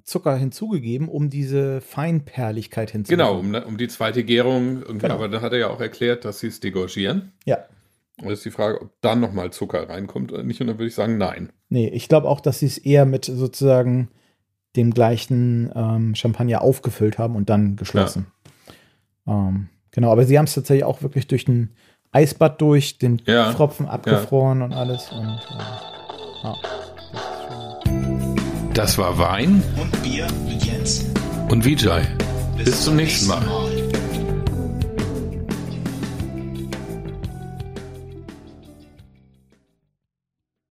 Zucker 0.05 0.37
hinzugegeben, 0.37 1.09
um 1.09 1.31
diese 1.31 1.81
Feinperligkeit 1.81 2.90
hinzugeben. 2.90 3.25
Genau, 3.25 3.38
um, 3.38 3.55
um 3.55 3.79
die 3.79 3.88
zweite 3.88 4.25
Gärung. 4.25 4.83
Genau. 4.99 5.14
Aber 5.14 5.29
dann 5.29 5.42
hat 5.42 5.53
er 5.53 5.59
ja 5.59 5.70
auch 5.70 5.81
erklärt, 5.81 6.25
dass 6.25 6.40
sie 6.40 6.49
es 6.49 6.61
degorgieren. 6.61 7.33
Ja. 7.44 7.59
Und 8.20 8.31
ist 8.31 8.44
die 8.44 8.51
Frage, 8.51 8.83
ob 8.83 8.90
dann 9.01 9.20
nochmal 9.20 9.53
Zucker 9.53 9.88
reinkommt 9.88 10.33
oder 10.33 10.42
nicht. 10.42 10.61
Und 10.61 10.66
dann 10.66 10.79
würde 10.79 10.88
ich 10.88 10.94
sagen, 10.94 11.16
nein. 11.16 11.53
Nee, 11.68 11.88
ich 11.88 12.09
glaube 12.09 12.29
auch, 12.29 12.40
dass 12.40 12.59
sie 12.59 12.66
es 12.66 12.77
eher 12.77 13.07
mit 13.07 13.25
sozusagen 13.25 14.11
dem 14.77 14.92
gleichen 14.92 15.70
ähm, 15.75 16.14
Champagner 16.14 16.62
aufgefüllt 16.62 17.18
haben 17.18 17.37
und 17.37 17.49
dann 17.49 17.77
geschlossen. 17.77 18.27
Ja. 19.27 19.49
Ähm, 19.49 19.68
genau, 19.90 20.12
aber 20.12 20.24
sie 20.24 20.38
haben 20.38 20.46
es 20.46 20.55
tatsächlich 20.55 20.85
auch 20.85 21.03
wirklich 21.03 21.26
durch 21.26 21.48
ein 21.48 21.70
Eisbad 22.12 22.61
durch, 22.61 22.98
den 22.98 23.22
ja. 23.26 23.53
Tropfen 23.53 23.88
abgefroren 23.88 24.61
ja. 24.61 24.64
und 24.66 24.72
alles. 24.72 25.11
Und, 25.12 25.29
äh, 25.29 26.44
ja. 26.44 26.57
Das 28.74 28.98
war 28.98 29.18
Wein 29.18 29.62
und 29.81 30.03
Bier 30.03 30.26
mit 30.48 30.64
Jens 30.64 31.07
und 31.48 31.64
Vijay. 31.64 32.03
Bis, 32.57 32.66
Bis 32.66 32.85
zum 32.85 32.96
nächsten 32.96 33.29
Mal. 33.29 33.40
Mal. 33.40 33.70